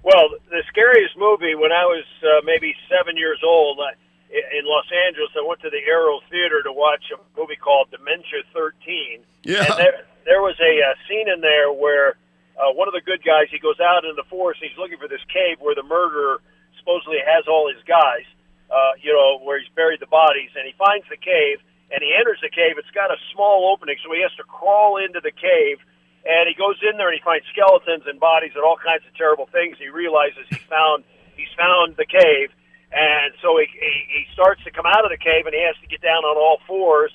Well, 0.04 0.30
the 0.50 0.64
scariest 0.68 1.18
movie 1.18 1.54
when 1.54 1.72
I 1.72 1.86
was 1.86 2.06
uh, 2.24 2.42
maybe 2.44 2.74
seven 2.90 3.18
years 3.18 3.40
old 3.46 3.80
I, 3.80 3.94
in 4.32 4.66
Los 4.66 4.88
Angeles, 5.08 5.30
I 5.38 5.46
went 5.46 5.62
to 5.62 5.70
the 5.70 5.84
Arrow 5.86 6.20
Theater 6.30 6.64
to 6.64 6.72
watch 6.72 7.04
a 7.14 7.20
movie 7.38 7.56
called 7.56 7.92
Dementia 7.92 8.48
13. 8.54 9.22
Yeah. 9.44 9.68
And 9.68 9.78
there, 9.78 9.98
there 10.26 10.42
was 10.42 10.56
a 10.58 10.74
uh, 10.82 10.96
scene 11.06 11.28
in 11.30 11.42
there 11.42 11.72
where 11.72 12.16
uh, 12.58 12.74
one 12.74 12.88
of 12.88 12.94
the 12.94 13.02
good 13.02 13.22
guys, 13.24 13.52
he 13.52 13.60
goes 13.60 13.80
out 13.80 14.06
in 14.06 14.16
the 14.16 14.26
forest, 14.30 14.62
and 14.62 14.72
he's 14.72 14.80
looking 14.80 14.98
for 14.98 15.08
this 15.08 15.24
cave 15.30 15.60
where 15.60 15.76
the 15.76 15.84
murderer 15.84 16.42
supposedly 16.80 17.20
has 17.22 17.46
all 17.48 17.70
his 17.70 17.82
guys, 17.86 18.26
uh, 18.72 18.96
you 19.04 19.12
know, 19.12 19.44
where 19.44 19.60
he's 19.60 19.70
buried 19.76 20.00
the 20.00 20.08
bodies, 20.08 20.50
and 20.56 20.64
he 20.64 20.74
finds 20.80 21.04
the 21.12 21.20
cave, 21.20 21.60
and 21.92 22.00
he 22.00 22.16
enters 22.16 22.40
the 22.40 22.50
cave. 22.50 22.80
It's 22.80 22.96
got 22.96 23.12
a 23.12 23.20
small 23.36 23.68
opening, 23.68 24.00
so 24.00 24.16
he 24.16 24.24
has 24.24 24.32
to 24.40 24.48
crawl 24.48 24.96
into 24.96 25.20
the 25.20 25.36
cave, 25.36 25.84
and 26.24 26.48
he 26.48 26.56
goes 26.56 26.80
in 26.80 26.96
there 26.96 27.12
and 27.12 27.18
he 27.18 27.24
finds 27.24 27.44
skeletons 27.52 28.08
and 28.08 28.16
bodies 28.22 28.56
and 28.56 28.64
all 28.64 28.80
kinds 28.80 29.04
of 29.04 29.12
terrible 29.18 29.50
things. 29.52 29.76
He 29.78 29.90
realizes 29.90 30.48
he's 30.48 30.64
found 30.70 31.04
he's 31.36 31.52
found 31.58 31.98
the 31.98 32.06
cave, 32.08 32.54
and 32.94 33.36
so 33.44 33.60
he, 33.60 33.68
he 33.74 33.94
he 34.08 34.24
starts 34.32 34.64
to 34.64 34.72
come 34.72 34.88
out 34.88 35.04
of 35.04 35.12
the 35.12 35.20
cave, 35.20 35.50
and 35.50 35.54
he 35.54 35.64
has 35.66 35.76
to 35.84 35.88
get 35.90 36.00
down 36.00 36.24
on 36.24 36.38
all 36.38 36.64
fours, 36.64 37.12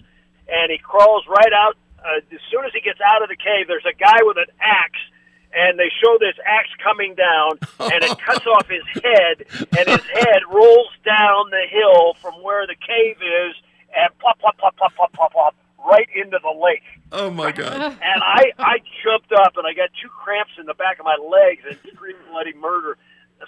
and 0.51 0.69
he 0.69 0.79
crawls 0.79 1.25
right 1.25 1.55
out. 1.55 1.79
Uh, 2.03 2.21
as 2.21 2.42
soon 2.53 2.69
as 2.69 2.73
he 2.77 2.83
gets 2.85 3.01
out 3.01 3.23
of 3.23 3.33
the 3.33 3.38
cave, 3.38 3.66
there's 3.66 3.87
a 3.88 3.97
guy 3.97 4.21
with 4.23 4.37
an 4.37 4.51
axe, 4.61 5.01
and 5.57 5.79
they 5.79 5.90
show 6.03 6.19
this 6.21 6.37
axe 6.45 6.71
coming 6.85 7.14
down, 7.16 7.59
and 7.81 8.05
it 8.05 8.19
cuts 8.27 8.47
off 8.47 8.69
his 8.69 8.85
head, 9.03 9.49
and 9.79 9.88
his 9.88 10.07
head 10.07 10.42
rolls 10.53 10.92
down 11.05 11.51
the 11.51 11.64
hill 11.69 12.14
from 12.21 12.35
where 12.42 12.66
the 12.66 12.77
cave 12.77 13.16
is, 13.19 13.57
and 13.97 14.12
plop 14.21 14.38
plop 14.38 14.57
plop 14.59 14.77
plop 14.77 14.95
plop 14.95 15.12
plop 15.12 15.33
plop 15.33 15.55
right 15.79 16.09
into 16.14 16.38
the 16.42 16.51
lake 16.51 16.83
Oh 17.12 17.31
my 17.31 17.53
God! 17.53 17.73
and 18.03 18.21
I 18.23 18.53
I 18.59 18.79
jumped 19.05 19.33
up 19.33 19.57
and 19.57 19.66
I 19.66 19.73
got 19.73 19.90
two 20.03 20.09
cramps 20.09 20.53
in 20.59 20.66
the 20.66 20.75
back 20.75 20.99
of 20.99 21.05
my 21.05 21.16
legs 21.16 21.62
and 21.69 21.79
screamed 21.95 22.19
bloody 22.31 22.55
murder. 22.55 22.99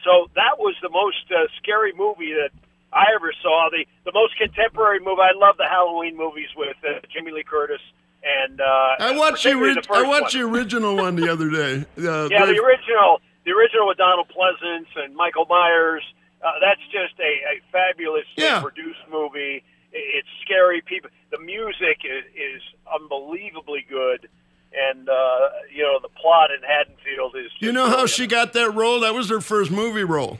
So 0.05 0.31
that 0.35 0.59
was 0.59 0.77
the 0.83 0.90
most 0.90 1.25
uh, 1.31 1.49
scary 1.61 1.92
movie 1.97 2.33
that 2.35 2.51
I 2.92 3.07
ever 3.14 3.33
saw. 3.42 3.68
The 3.71 3.85
the 4.05 4.12
most 4.12 4.37
contemporary 4.38 5.01
movie. 5.01 5.23
I 5.23 5.35
love 5.35 5.57
the 5.57 5.66
Halloween 5.66 6.16
movies 6.16 6.49
with 6.57 6.77
uh, 6.85 7.01
Jamie 7.12 7.33
Lee 7.33 7.42
Curtis 7.42 7.83
and 8.24 8.61
uh, 8.61 8.64
I 9.00 9.16
watched 9.16 9.44
the, 9.44 9.54
ori- 9.54 9.74
the 9.74 9.83
I 9.92 10.02
watched 10.02 10.35
one. 10.35 10.42
the 10.44 10.48
original 10.59 10.96
one 10.96 11.16
the 11.16 11.31
other 11.33 11.50
day. 11.50 11.87
Uh, 11.98 12.28
Yeah, 12.31 12.44
very- 12.44 12.54
the 12.57 12.62
original, 12.62 13.20
the 13.44 13.52
original 13.52 13.88
with 13.88 13.98
Donald 13.98 14.28
Pleasence 14.28 14.87
and 14.96 15.14
Michael 15.14 15.46
Myers. 15.48 16.02
Uh, 16.44 16.52
that's 16.61 16.81
just 16.92 17.18
a, 17.18 17.22
a 17.22 17.61
fabulously 17.72 18.24
Yeah. 18.37 18.61
produced 18.61 19.00
movie. 19.11 19.64
It's 19.92 20.28
scary. 20.44 20.81
People, 20.83 21.11
the 21.31 21.38
music 21.40 21.98
is, 22.04 22.24
is 22.37 22.62
unbelievably 22.92 23.87
good, 23.88 24.28
and 24.72 25.09
uh, 25.09 25.48
you 25.74 25.83
know 25.83 25.98
the 26.00 26.09
plot 26.11 26.50
in 26.50 26.62
Haddonfield 26.62 27.35
is. 27.37 27.50
you 27.59 27.72
know 27.72 27.85
how 27.87 27.90
brilliant. 28.04 28.11
she 28.11 28.26
got 28.26 28.52
that 28.52 28.74
role? 28.74 29.00
That 29.00 29.14
was 29.14 29.28
her 29.31 29.40
first 29.40 29.70
movie 29.70 30.04
role. 30.04 30.38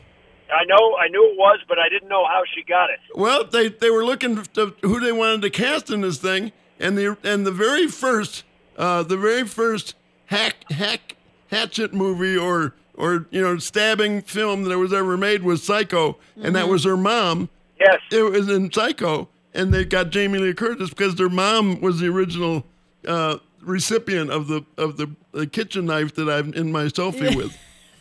I 0.52 0.64
know, 0.66 0.96
I 0.96 1.08
knew 1.08 1.30
it 1.32 1.36
was, 1.36 1.58
but 1.68 1.78
I 1.78 1.88
didn't 1.90 2.08
know 2.08 2.24
how 2.26 2.42
she 2.54 2.62
got 2.62 2.88
it. 2.90 2.98
Well, 3.14 3.44
they, 3.44 3.68
they 3.68 3.90
were 3.90 4.04
looking 4.04 4.42
to 4.54 4.74
who 4.82 4.98
they 5.00 5.12
wanted 5.12 5.42
to 5.42 5.50
cast 5.50 5.90
in 5.90 6.00
this 6.00 6.16
thing, 6.18 6.52
and 6.80 6.96
the 6.96 7.16
and 7.24 7.46
the 7.46 7.52
very 7.52 7.86
first 7.88 8.44
uh, 8.76 9.02
the 9.02 9.16
very 9.16 9.46
first 9.46 9.94
hack 10.26 10.56
hack 10.70 11.16
hatchet 11.50 11.92
movie 11.94 12.36
or 12.36 12.74
or 12.94 13.26
you 13.30 13.40
know 13.40 13.58
stabbing 13.58 14.22
film 14.22 14.64
that 14.64 14.78
was 14.78 14.92
ever 14.92 15.16
made 15.16 15.42
was 15.42 15.62
Psycho, 15.62 16.18
and 16.42 16.54
that 16.56 16.68
was 16.68 16.84
her 16.84 16.96
mom. 16.96 17.48
Yes, 17.80 18.00
It 18.10 18.22
was 18.22 18.48
in 18.48 18.72
Psycho, 18.72 19.28
and 19.54 19.72
they 19.72 19.84
got 19.84 20.10
Jamie 20.10 20.38
Lee 20.38 20.52
Curtis 20.52 20.90
because 20.90 21.14
their 21.14 21.28
mom 21.28 21.80
was 21.80 22.00
the 22.00 22.08
original 22.08 22.64
uh, 23.06 23.38
recipient 23.62 24.30
of 24.30 24.48
the 24.48 24.64
of 24.76 24.96
the, 24.96 25.14
the 25.32 25.46
kitchen 25.46 25.86
knife 25.86 26.14
that 26.16 26.28
I'm 26.28 26.52
in 26.54 26.72
my 26.72 26.86
selfie 26.86 27.34
with. 27.36 27.56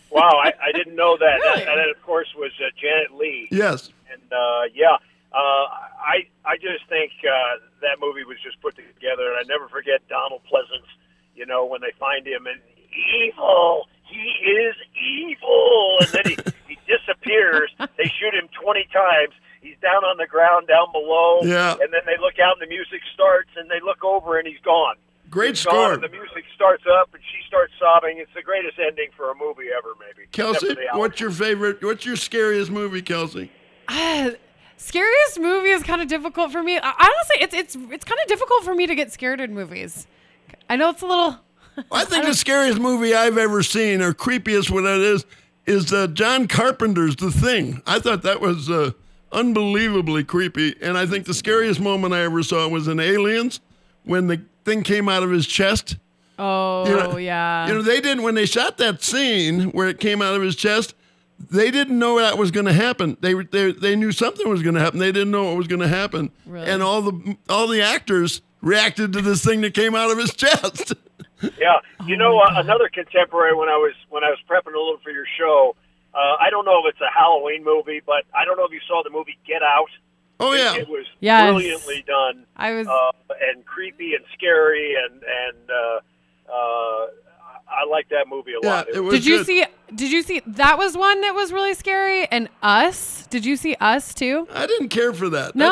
wow, 0.10 0.32
I, 0.44 0.52
I 0.64 0.72
didn't 0.72 0.96
know 0.96 1.16
that. 1.18 1.40
That, 1.44 1.66
that 1.66 1.90
of 1.96 2.02
course, 2.02 2.28
was 2.36 2.52
uh, 2.60 2.70
Janet 2.82 3.14
Leigh. 3.14 3.48
Yes. 3.52 3.92
and 4.12 4.22
uh, 4.34 4.62
yeah, 4.74 4.98
uh, 5.38 5.66
I 6.02 6.26
I 6.46 6.58
just 6.58 6.90
think 6.90 7.12
uh, 7.22 7.62
that 7.86 8.02
movie 8.02 8.24
was 8.26 8.38
just 8.44 8.58
put 8.62 8.76
together, 8.76 9.30
and 9.30 9.38
I 9.38 9.44
never 9.46 9.68
forget 9.70 10.02
Donald 10.10 10.42
Pleasence. 10.50 10.90
You 11.36 11.46
know 11.46 11.66
when 11.66 11.82
they 11.82 11.94
find 12.00 12.26
him 12.26 12.48
and 12.48 12.58
evil, 12.90 13.86
he 14.04 14.26
is 14.50 14.76
evil, 14.98 15.98
and 16.02 16.10
then 16.10 16.26
he 16.26 16.36
he 16.74 16.78
disappears. 16.90 17.70
They 17.98 18.10
shoot 18.18 18.34
him 18.34 18.50
twenty 18.60 18.88
times. 18.92 19.34
He's 19.62 19.78
down 19.82 20.04
on 20.06 20.18
the 20.18 20.28
ground 20.28 20.68
down 20.68 20.92
below, 20.92 21.42
Yeah. 21.44 21.74
and 21.82 21.92
then 21.92 22.02
they 22.06 22.18
look 22.22 22.40
out, 22.40 22.58
and 22.60 22.62
the 22.62 22.70
music 22.74 23.02
starts, 23.14 23.50
and 23.58 23.70
they 23.70 23.82
look 23.84 24.04
over, 24.04 24.38
and 24.38 24.48
he's 24.48 24.62
gone. 24.64 24.96
Great 25.30 25.58
He's 25.58 25.66
gone, 25.66 25.74
score. 25.74 25.94
and 25.96 26.04
the 26.04 26.10
music 26.10 26.46
starts 26.56 26.84
up, 26.90 27.10
and 27.14 27.22
she 27.22 27.46
starts 27.48 27.74
sobbing. 27.78 28.18
It's 28.18 28.32
the 28.34 28.42
greatest 28.44 28.78
ending 28.80 29.10
for 29.18 29.30
a 29.30 29.36
movie 29.36 29.68
ever, 29.76 29.90
maybe. 30.00 30.26
Kelsey, 30.32 30.74
what's 30.94 31.20
your 31.20 31.32
favorite? 31.32 31.84
What's 31.84 32.06
your 32.06 32.16
scariest 32.16 32.72
movie, 32.72 33.02
Kelsey? 33.02 33.52
Ah, 33.90 34.30
scariest 34.78 35.40
movie 35.40 35.70
is 35.70 35.84
kind 35.84 36.02
of 36.02 36.08
difficult 36.08 36.52
for 36.52 36.64
me. 36.64 36.78
I- 36.78 36.82
Honestly, 36.82 37.38
it's 37.42 37.54
it's 37.54 37.76
it's 37.92 38.06
kind 38.06 38.20
of 38.22 38.28
difficult 38.28 38.64
for 38.64 38.74
me 38.76 38.88
to 38.88 38.96
get 38.96 39.12
scared 39.12 39.42
in 39.42 39.54
movies. 39.54 40.08
I 40.70 40.76
know 40.76 40.90
it's 40.90 41.02
a 41.02 41.08
little. 41.08 41.38
I 41.92 42.06
think 42.06 42.26
the 42.26 42.34
scariest 42.34 42.80
movie 42.80 43.14
I've 43.14 43.38
ever 43.38 43.62
seen, 43.64 44.02
or 44.02 44.14
creepiest 44.14 44.72
what 44.72 44.84
it 44.86 45.00
is, 45.02 45.26
is 45.66 45.94
uh, 45.94 46.08
John 46.08 46.48
Carpenter's 46.48 47.16
The 47.16 47.30
Thing. 47.32 47.82
I 47.86 48.00
thought 48.00 48.24
that 48.24 48.42
was 48.42 48.70
uh, 48.70 48.92
unbelievably 49.32 50.24
creepy, 50.24 50.76
and 50.82 50.98
I 50.98 51.06
think 51.06 51.26
the 51.26 51.34
scariest 51.36 51.80
moment 51.80 52.14
I 52.14 52.22
ever 52.22 52.42
saw 52.44 52.68
was 52.68 52.88
in 52.88 53.00
Aliens 53.00 53.60
when 54.06 54.28
the 54.28 54.42
thing 54.66 54.82
came 54.84 55.08
out 55.08 55.22
of 55.24 55.30
his 55.30 55.46
chest. 55.46 55.98
Oh 56.40 56.88
You 56.88 56.96
know- 56.96 57.18
yeah. 57.18 57.68
You 57.68 57.74
know, 57.76 57.82
they 57.82 58.02
didn't 58.02 58.24
when 58.24 58.36
they 58.36 58.46
shot 58.46 58.78
that 58.78 59.04
scene 59.04 59.72
where 59.72 59.88
it 59.88 60.00
came 60.00 60.22
out 60.22 60.36
of 60.36 60.42
his 60.42 60.56
chest. 60.56 60.96
They 61.40 61.70
didn't 61.72 61.98
know 62.00 62.20
that 62.20 62.38
was 62.38 62.52
going 62.52 62.66
to 62.66 62.74
happen. 62.74 63.16
They, 63.22 63.34
they 63.34 63.72
they 63.72 63.96
knew 63.96 64.12
something 64.12 64.50
was 64.50 64.62
going 64.64 64.76
to 64.76 64.82
happen. 64.82 65.00
They 65.00 65.12
didn't 65.12 65.32
know 65.32 65.46
what 65.46 65.56
was 65.58 65.68
going 65.68 65.82
to 65.82 65.88
happen. 65.88 66.32
Really? 66.46 66.68
And 66.68 66.82
all 66.82 67.02
the 67.02 67.38
all 67.48 67.68
the 67.68 67.82
actors 67.82 68.42
reacted 68.62 69.14
to 69.14 69.22
this 69.22 69.44
thing 69.46 69.62
that 69.62 69.74
came 69.74 69.96
out 69.96 70.10
of 70.12 70.18
his 70.18 70.34
chest. 70.34 70.94
Yeah, 71.60 71.76
you 72.08 72.16
Oh 72.16 72.20
know 72.20 72.40
uh, 72.40 72.54
another 72.56 72.90
contemporary 72.92 73.54
when 73.56 73.70
I 73.70 73.78
was 73.78 73.94
when 74.10 74.24
I 74.24 74.30
was 74.32 74.40
prepping 74.50 74.74
a 74.74 74.78
little 74.80 74.98
for 75.04 75.12
your 75.12 75.26
show. 75.38 75.76
Uh, 76.12 76.18
I 76.42 76.50
don't 76.50 76.66
know 76.66 76.82
if 76.84 76.92
it's 76.96 77.00
a 77.02 77.12
Halloween 77.16 77.64
movie, 77.64 78.02
but 78.04 78.24
I 78.34 78.44
don't 78.44 78.58
know 78.58 78.66
if 78.66 78.72
you 78.72 78.80
saw 78.88 79.04
the 79.04 79.12
movie 79.12 79.38
Get 79.46 79.62
Out. 79.62 79.86
oh 80.40 80.54
It- 80.54 80.58
yeah. 80.58 80.76
it, 80.78 80.90
was 80.90 81.06
Yes. 81.20 81.44
brilliantly 81.52 82.04
done 82.08 82.48
I 82.56 82.74
was 82.74 82.88
uh, 82.88 83.12
and 83.52 83.64
creepy 83.68 84.16
and 84.16 84.26
scary, 84.34 84.96
and 84.96 85.22
and 85.22 85.70
uh, 85.70 86.52
uh, 86.52 87.08
I 87.70 87.86
like 87.90 88.10
that 88.10 88.28
movie 88.30 88.52
a 88.54 88.60
Yeah, 88.66 88.70
lot. 88.70 88.88
it 88.94 89.00
was 89.02 89.16
Did 89.16 89.26
you 89.26 89.38
good. 89.38 89.46
see 89.46 89.66
did 89.96 90.12
you 90.12 90.22
see 90.22 90.42
that 90.46 90.78
was 90.78 90.98
one 90.98 91.22
that 91.22 91.34
was 91.34 91.52
really 91.54 91.74
scary 91.74 92.28
and 92.28 92.50
us? 92.62 93.26
Did 93.28 93.46
you 93.46 93.56
see 93.56 93.76
us 93.80 94.14
too? 94.14 94.48
I 94.54 94.68
didn't 94.68 94.90
care 94.90 95.14
for 95.14 95.30
that. 95.30 95.56
No? 95.56 95.70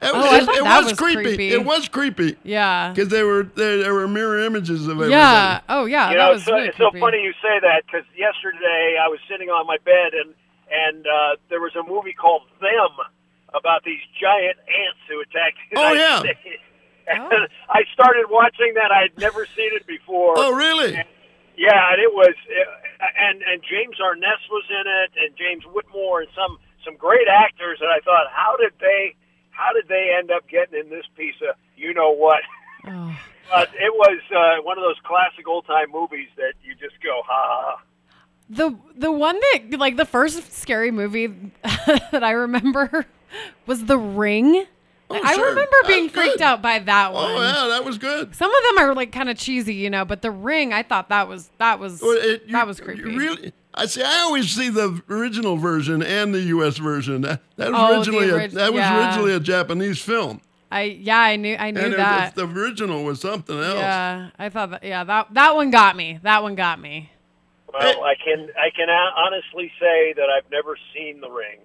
That, 0.00 0.12
that 0.12 0.14
was, 0.14 0.24
Oh, 0.24 0.28
I 0.28 0.36
it, 0.38 0.42
it 0.42 0.64
that 0.64 0.82
was, 0.82 0.90
was 0.92 0.98
creepy. 0.98 1.22
creepy. 1.22 1.48
It 1.52 1.64
was 1.64 1.88
creepy 1.88 2.36
Yeah. 2.42 2.90
because 2.94 3.10
they 3.10 3.22
were 3.22 3.42
there, 3.54 3.78
there 3.78 3.92
were 3.94 4.08
mirror 4.08 4.38
images 4.44 4.84
of 4.84 4.92
everybody. 4.92 5.10
Yeah. 5.12 5.60
Oh 5.68 5.84
yeah, 5.84 6.10
you 6.10 6.16
that 6.16 6.24
know, 6.24 6.32
was 6.32 6.44
so, 6.44 6.54
really 6.54 6.68
it's 6.68 6.78
so 6.78 6.90
funny 6.98 7.22
you 7.22 7.32
say 7.42 7.60
that 7.60 7.82
because 7.86 8.04
yesterday 8.16 8.96
I 9.02 9.08
was 9.08 9.18
sitting 9.28 9.48
on 9.50 9.66
my 9.66 9.76
bed 9.84 10.12
and 10.14 10.34
and 10.72 11.06
uh, 11.06 11.36
there 11.50 11.60
was 11.60 11.72
a 11.76 11.82
movie 11.86 12.12
called 12.14 12.42
Them 12.60 12.90
about 13.52 13.82
these 13.84 13.98
giant 14.20 14.56
ants 14.58 15.00
who 15.08 15.20
attacked. 15.20 15.58
the 15.72 15.78
Oh, 15.80 15.92
yeah. 15.92 16.20
States. 16.20 16.38
And 17.08 17.22
Oh. 17.32 17.46
I 17.68 17.82
started 17.92 18.26
watching 18.30 18.74
that. 18.74 18.92
I 18.92 19.02
had 19.02 19.18
never 19.18 19.44
seen 19.56 19.70
it 19.72 19.84
before. 19.84 20.34
Oh 20.36 20.52
really? 20.54 20.96
Yeah, 21.60 21.92
and 21.92 22.00
it 22.00 22.08
was, 22.08 22.32
and 23.20 23.42
and 23.42 23.60
James 23.60 24.00
Arness 24.00 24.40
was 24.48 24.64
in 24.70 24.86
it, 24.88 25.10
and 25.20 25.36
James 25.36 25.62
Whitmore, 25.68 26.22
and 26.22 26.30
some 26.34 26.56
some 26.86 26.96
great 26.96 27.28
actors. 27.28 27.78
And 27.82 27.90
I 27.90 28.00
thought, 28.00 28.32
how 28.32 28.56
did 28.56 28.72
they, 28.80 29.14
how 29.50 29.74
did 29.74 29.86
they 29.86 30.16
end 30.16 30.30
up 30.30 30.48
getting 30.48 30.80
in 30.80 30.88
this 30.88 31.04
piece 31.18 31.36
of 31.46 31.56
you 31.76 31.92
know 31.92 32.12
what? 32.12 32.40
Oh. 32.86 33.16
But 33.50 33.70
it 33.74 33.92
was 33.92 34.20
uh, 34.30 34.62
one 34.62 34.78
of 34.78 34.84
those 34.84 35.00
classic 35.02 35.48
old 35.48 35.66
time 35.66 35.90
movies 35.90 36.28
that 36.36 36.54
you 36.62 36.76
just 36.76 37.02
go, 37.02 37.20
ha. 37.26 37.82
The 38.48 38.78
the 38.94 39.10
one 39.10 39.40
that 39.40 39.76
like 39.76 39.96
the 39.96 40.04
first 40.04 40.52
scary 40.52 40.92
movie 40.92 41.26
that 41.64 42.22
I 42.22 42.30
remember 42.30 43.06
was 43.66 43.86
The 43.86 43.98
Ring. 43.98 44.66
Oh, 45.12 45.20
I 45.22 45.34
sure. 45.34 45.48
remember 45.48 45.76
being 45.88 46.04
That's 46.04 46.14
freaked 46.14 46.38
good. 46.38 46.42
out 46.42 46.62
by 46.62 46.78
that 46.78 47.10
oh, 47.10 47.14
one. 47.14 47.30
Oh 47.32 47.42
yeah, 47.42 47.68
that 47.68 47.84
was 47.84 47.98
good. 47.98 48.34
Some 48.34 48.50
of 48.54 48.62
them 48.68 48.78
are 48.84 48.94
like 48.94 49.10
kind 49.12 49.28
of 49.28 49.36
cheesy, 49.36 49.74
you 49.74 49.90
know, 49.90 50.04
but 50.04 50.22
The 50.22 50.30
Ring, 50.30 50.72
I 50.72 50.82
thought 50.84 51.08
that 51.08 51.26
was 51.28 51.50
that 51.58 51.78
was 51.80 52.00
Well, 52.00 52.12
it- 52.16 52.44
you- 52.46 52.52
that 52.52 52.66
was 52.66 52.80
creepy. 52.80 53.02
Really, 53.16 53.52
I 53.74 53.86
see. 53.86 54.02
I 54.02 54.18
always 54.20 54.48
see 54.50 54.68
the 54.68 55.02
original 55.10 55.56
version 55.56 56.02
and 56.02 56.32
the 56.34 56.40
U.S. 56.42 56.78
version. 56.78 57.22
That, 57.22 57.40
that 57.56 57.72
was 57.72 57.80
Oh, 57.80 57.96
originally 57.98 58.30
orig- 58.30 58.52
a, 58.52 58.54
that 58.56 58.72
was 58.72 58.80
yeah. 58.80 59.06
originally 59.06 59.32
a 59.34 59.40
Japanese 59.40 60.00
film, 60.00 60.40
I 60.72 60.82
yeah, 60.82 61.18
I 61.18 61.34
knew 61.36 61.56
I 61.58 61.70
knew 61.72 61.80
and 61.80 61.94
it- 61.94 61.96
that. 61.96 62.34
the 62.36 62.46
original 62.46 63.02
was 63.02 63.20
something 63.20 63.58
else. 63.58 63.78
Yeah, 63.80 64.30
I 64.38 64.48
thought 64.48 64.70
that. 64.70 64.84
Yeah, 64.84 65.02
that 65.04 65.34
that 65.34 65.56
one 65.56 65.70
got 65.70 65.96
me. 65.96 66.20
That 66.22 66.42
one 66.44 66.54
got 66.54 66.80
me. 66.80 67.10
Well, 67.72 68.02
I 68.04 68.14
can 68.16 68.48
I 68.56 68.70
can 68.74 68.88
uh, 68.88 69.20
honestly 69.26 69.72
say 69.80 70.12
that 70.16 70.26
I've 70.28 70.50
never 70.50 70.76
seen 70.94 71.20
The 71.20 71.30
Ring, 71.30 71.58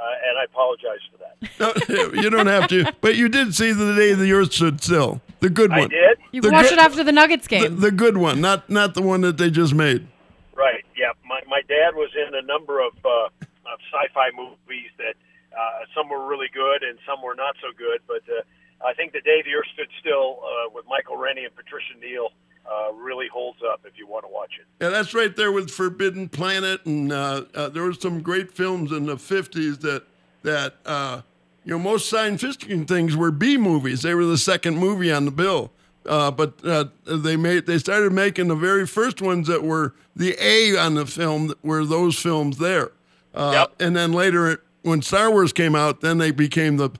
uh, 0.00 0.28
and 0.28 0.38
I 0.38 0.44
apologize 0.44 1.00
for 1.10 1.18
that. 1.18 1.34
No, 1.60 2.12
you 2.22 2.30
don't 2.30 2.46
have 2.46 2.68
to, 2.68 2.90
but 3.00 3.16
you 3.16 3.28
did 3.28 3.54
see 3.54 3.72
the 3.72 3.94
day 3.94 4.14
the 4.14 4.32
Earth 4.32 4.52
stood 4.52 4.82
still, 4.82 5.20
the 5.40 5.50
good 5.50 5.70
one. 5.70 5.78
I 5.78 5.82
one. 5.82 5.90
did. 5.90 6.18
You 6.32 6.40
The 6.42 6.50
watched 6.50 6.70
good- 6.70 6.78
it 6.78 6.82
after 6.82 7.04
the 7.04 7.12
Nuggets 7.12 7.46
game. 7.48 7.80
the 7.80 7.90
good 7.90 8.16
one, 8.16 8.40
not 8.40 8.70
not 8.70 8.94
the 8.94 9.02
one 9.02 9.20
that 9.22 9.36
they 9.38 9.50
just 9.50 9.74
made. 9.74 10.06
Right. 10.54 10.84
Yeah. 10.96 11.12
My 11.24 11.40
my 11.48 11.60
dad 11.68 11.94
was 11.94 12.10
in 12.16 12.34
a 12.34 12.42
number 12.42 12.80
of 12.80 12.92
uh, 13.04 13.26
of 13.72 13.78
sci-fi 13.92 14.30
movies 14.36 14.90
that 14.98 15.14
uh, 15.56 15.84
some 15.94 16.08
were 16.08 16.26
really 16.26 16.48
good 16.52 16.82
and 16.82 16.98
some 17.06 17.22
were 17.22 17.34
not 17.34 17.54
so 17.60 17.68
good. 17.76 18.00
But 18.06 18.22
uh, 18.28 18.42
I 18.86 18.94
think 18.94 19.12
the 19.12 19.20
day 19.20 19.42
the 19.44 19.54
Earth 19.54 19.68
stood 19.74 19.88
still 20.00 20.40
uh, 20.42 20.70
with 20.74 20.84
Michael 20.88 21.16
Rennie 21.16 21.44
and 21.44 21.54
Patricia 21.54 21.94
Neal 22.00 22.28
uh, 22.70 22.92
really 22.92 23.28
holds 23.28 23.58
up 23.62 23.80
if 23.84 23.98
you 23.98 24.06
want 24.06 24.24
to 24.24 24.28
watch 24.32 24.52
it. 24.60 24.66
Yeah, 24.82 24.90
that's 24.90 25.12
right 25.14 25.34
there 25.34 25.50
with 25.52 25.70
Forbidden 25.70 26.28
Planet, 26.28 26.84
and 26.86 27.12
uh, 27.12 27.44
uh, 27.54 27.68
there 27.68 27.82
were 27.82 27.92
some 27.92 28.20
great 28.22 28.52
films 28.52 28.92
in 28.92 29.06
the 29.06 29.16
'50s 29.16 29.80
that 29.80 30.04
that 30.42 30.74
uh, 30.86 31.22
you 31.64 31.72
know 31.72 31.78
most 31.78 32.08
science 32.08 32.42
fiction 32.42 32.84
things 32.86 33.16
were 33.16 33.30
B 33.30 33.56
movies. 33.56 34.02
They 34.02 34.14
were 34.14 34.24
the 34.24 34.38
second 34.38 34.78
movie 34.78 35.10
on 35.12 35.24
the 35.24 35.30
bill, 35.30 35.72
uh, 36.06 36.30
but 36.30 36.54
uh, 36.64 36.84
they 37.04 37.36
made 37.36 37.66
they 37.66 37.78
started 37.78 38.12
making 38.12 38.48
the 38.48 38.56
very 38.56 38.86
first 38.86 39.20
ones 39.20 39.48
that 39.48 39.62
were 39.64 39.94
the 40.14 40.36
A 40.40 40.76
on 40.76 40.94
the 40.94 41.06
film 41.06 41.48
that 41.48 41.64
were 41.64 41.84
those 41.84 42.18
films 42.18 42.58
there, 42.58 42.92
uh, 43.34 43.50
Yep. 43.54 43.72
and 43.80 43.96
then 43.96 44.12
later 44.12 44.48
it, 44.50 44.60
when 44.82 45.02
Star 45.02 45.30
Wars 45.30 45.52
came 45.52 45.74
out, 45.74 46.00
then 46.00 46.18
they 46.18 46.30
became 46.30 46.76
the 46.76 46.90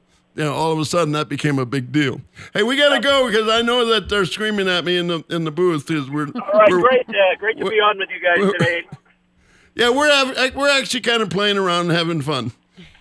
you 0.40 0.46
know, 0.46 0.54
all 0.54 0.72
of 0.72 0.78
a 0.78 0.86
sudden 0.86 1.12
that 1.12 1.28
became 1.28 1.58
a 1.58 1.66
big 1.66 1.92
deal. 1.92 2.18
Hey, 2.54 2.62
we 2.62 2.74
got 2.74 2.94
to 2.94 3.00
go 3.00 3.26
because 3.26 3.46
I 3.50 3.60
know 3.60 3.84
that 3.84 4.08
they're 4.08 4.24
screaming 4.24 4.68
at 4.68 4.86
me 4.86 4.96
in 4.96 5.06
the 5.06 5.22
in 5.28 5.44
the 5.44 5.50
booth 5.50 5.86
because 5.86 6.08
we're 6.08 6.28
All 6.28 6.58
right. 6.58 6.70
we're, 6.70 6.80
Great. 6.80 7.06
Uh, 7.10 7.12
great 7.38 7.58
to 7.58 7.66
be 7.68 7.76
on 7.76 7.98
with 7.98 8.08
you 8.08 8.20
guys 8.22 8.52
today. 8.58 8.82
yeah, 9.74 9.90
we're 9.90 10.08
hav- 10.08 10.54
we're 10.56 10.70
actually 10.70 11.02
kind 11.02 11.20
of 11.22 11.28
playing 11.28 11.58
around 11.58 11.90
and 11.90 11.98
having 11.98 12.22
fun. 12.22 12.52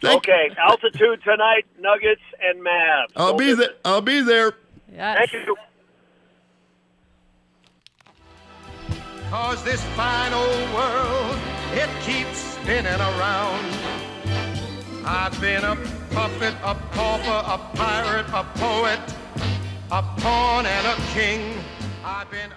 Thank- 0.02 0.18
Okay. 0.28 0.50
Altitude 0.58 1.22
tonight. 1.24 1.66
Nuggets 1.80 2.22
and 2.42 2.60
Mavs. 2.60 3.08
I'll 3.16 3.28
Don't 3.30 3.38
be 3.38 3.54
there. 3.54 3.70
it. 3.70 3.80
I'll 3.86 4.02
be 4.02 4.20
there. 4.22 4.52
Yes. 4.92 5.30
Thank 5.32 5.48
you. 5.48 5.56
Cause 9.30 9.64
this 9.64 9.82
fine 9.96 10.34
old 10.34 10.74
world, 10.74 11.38
it 11.72 11.90
keeps 12.02 12.38
spinning 12.38 13.00
around. 13.00 13.78
I've 15.06 15.40
been 15.40 15.64
a 15.64 15.78
puppet, 16.12 16.54
a 16.64 16.76
pauper, 16.76 17.42
a 17.46 17.58
pirate, 17.76 18.28
a 18.34 18.44
poet, 18.58 19.00
a 19.92 20.02
pawn, 20.22 20.66
and 20.66 20.88
a 20.88 20.96
king. 21.14 21.58
I've 22.04 22.30
been 22.32 22.52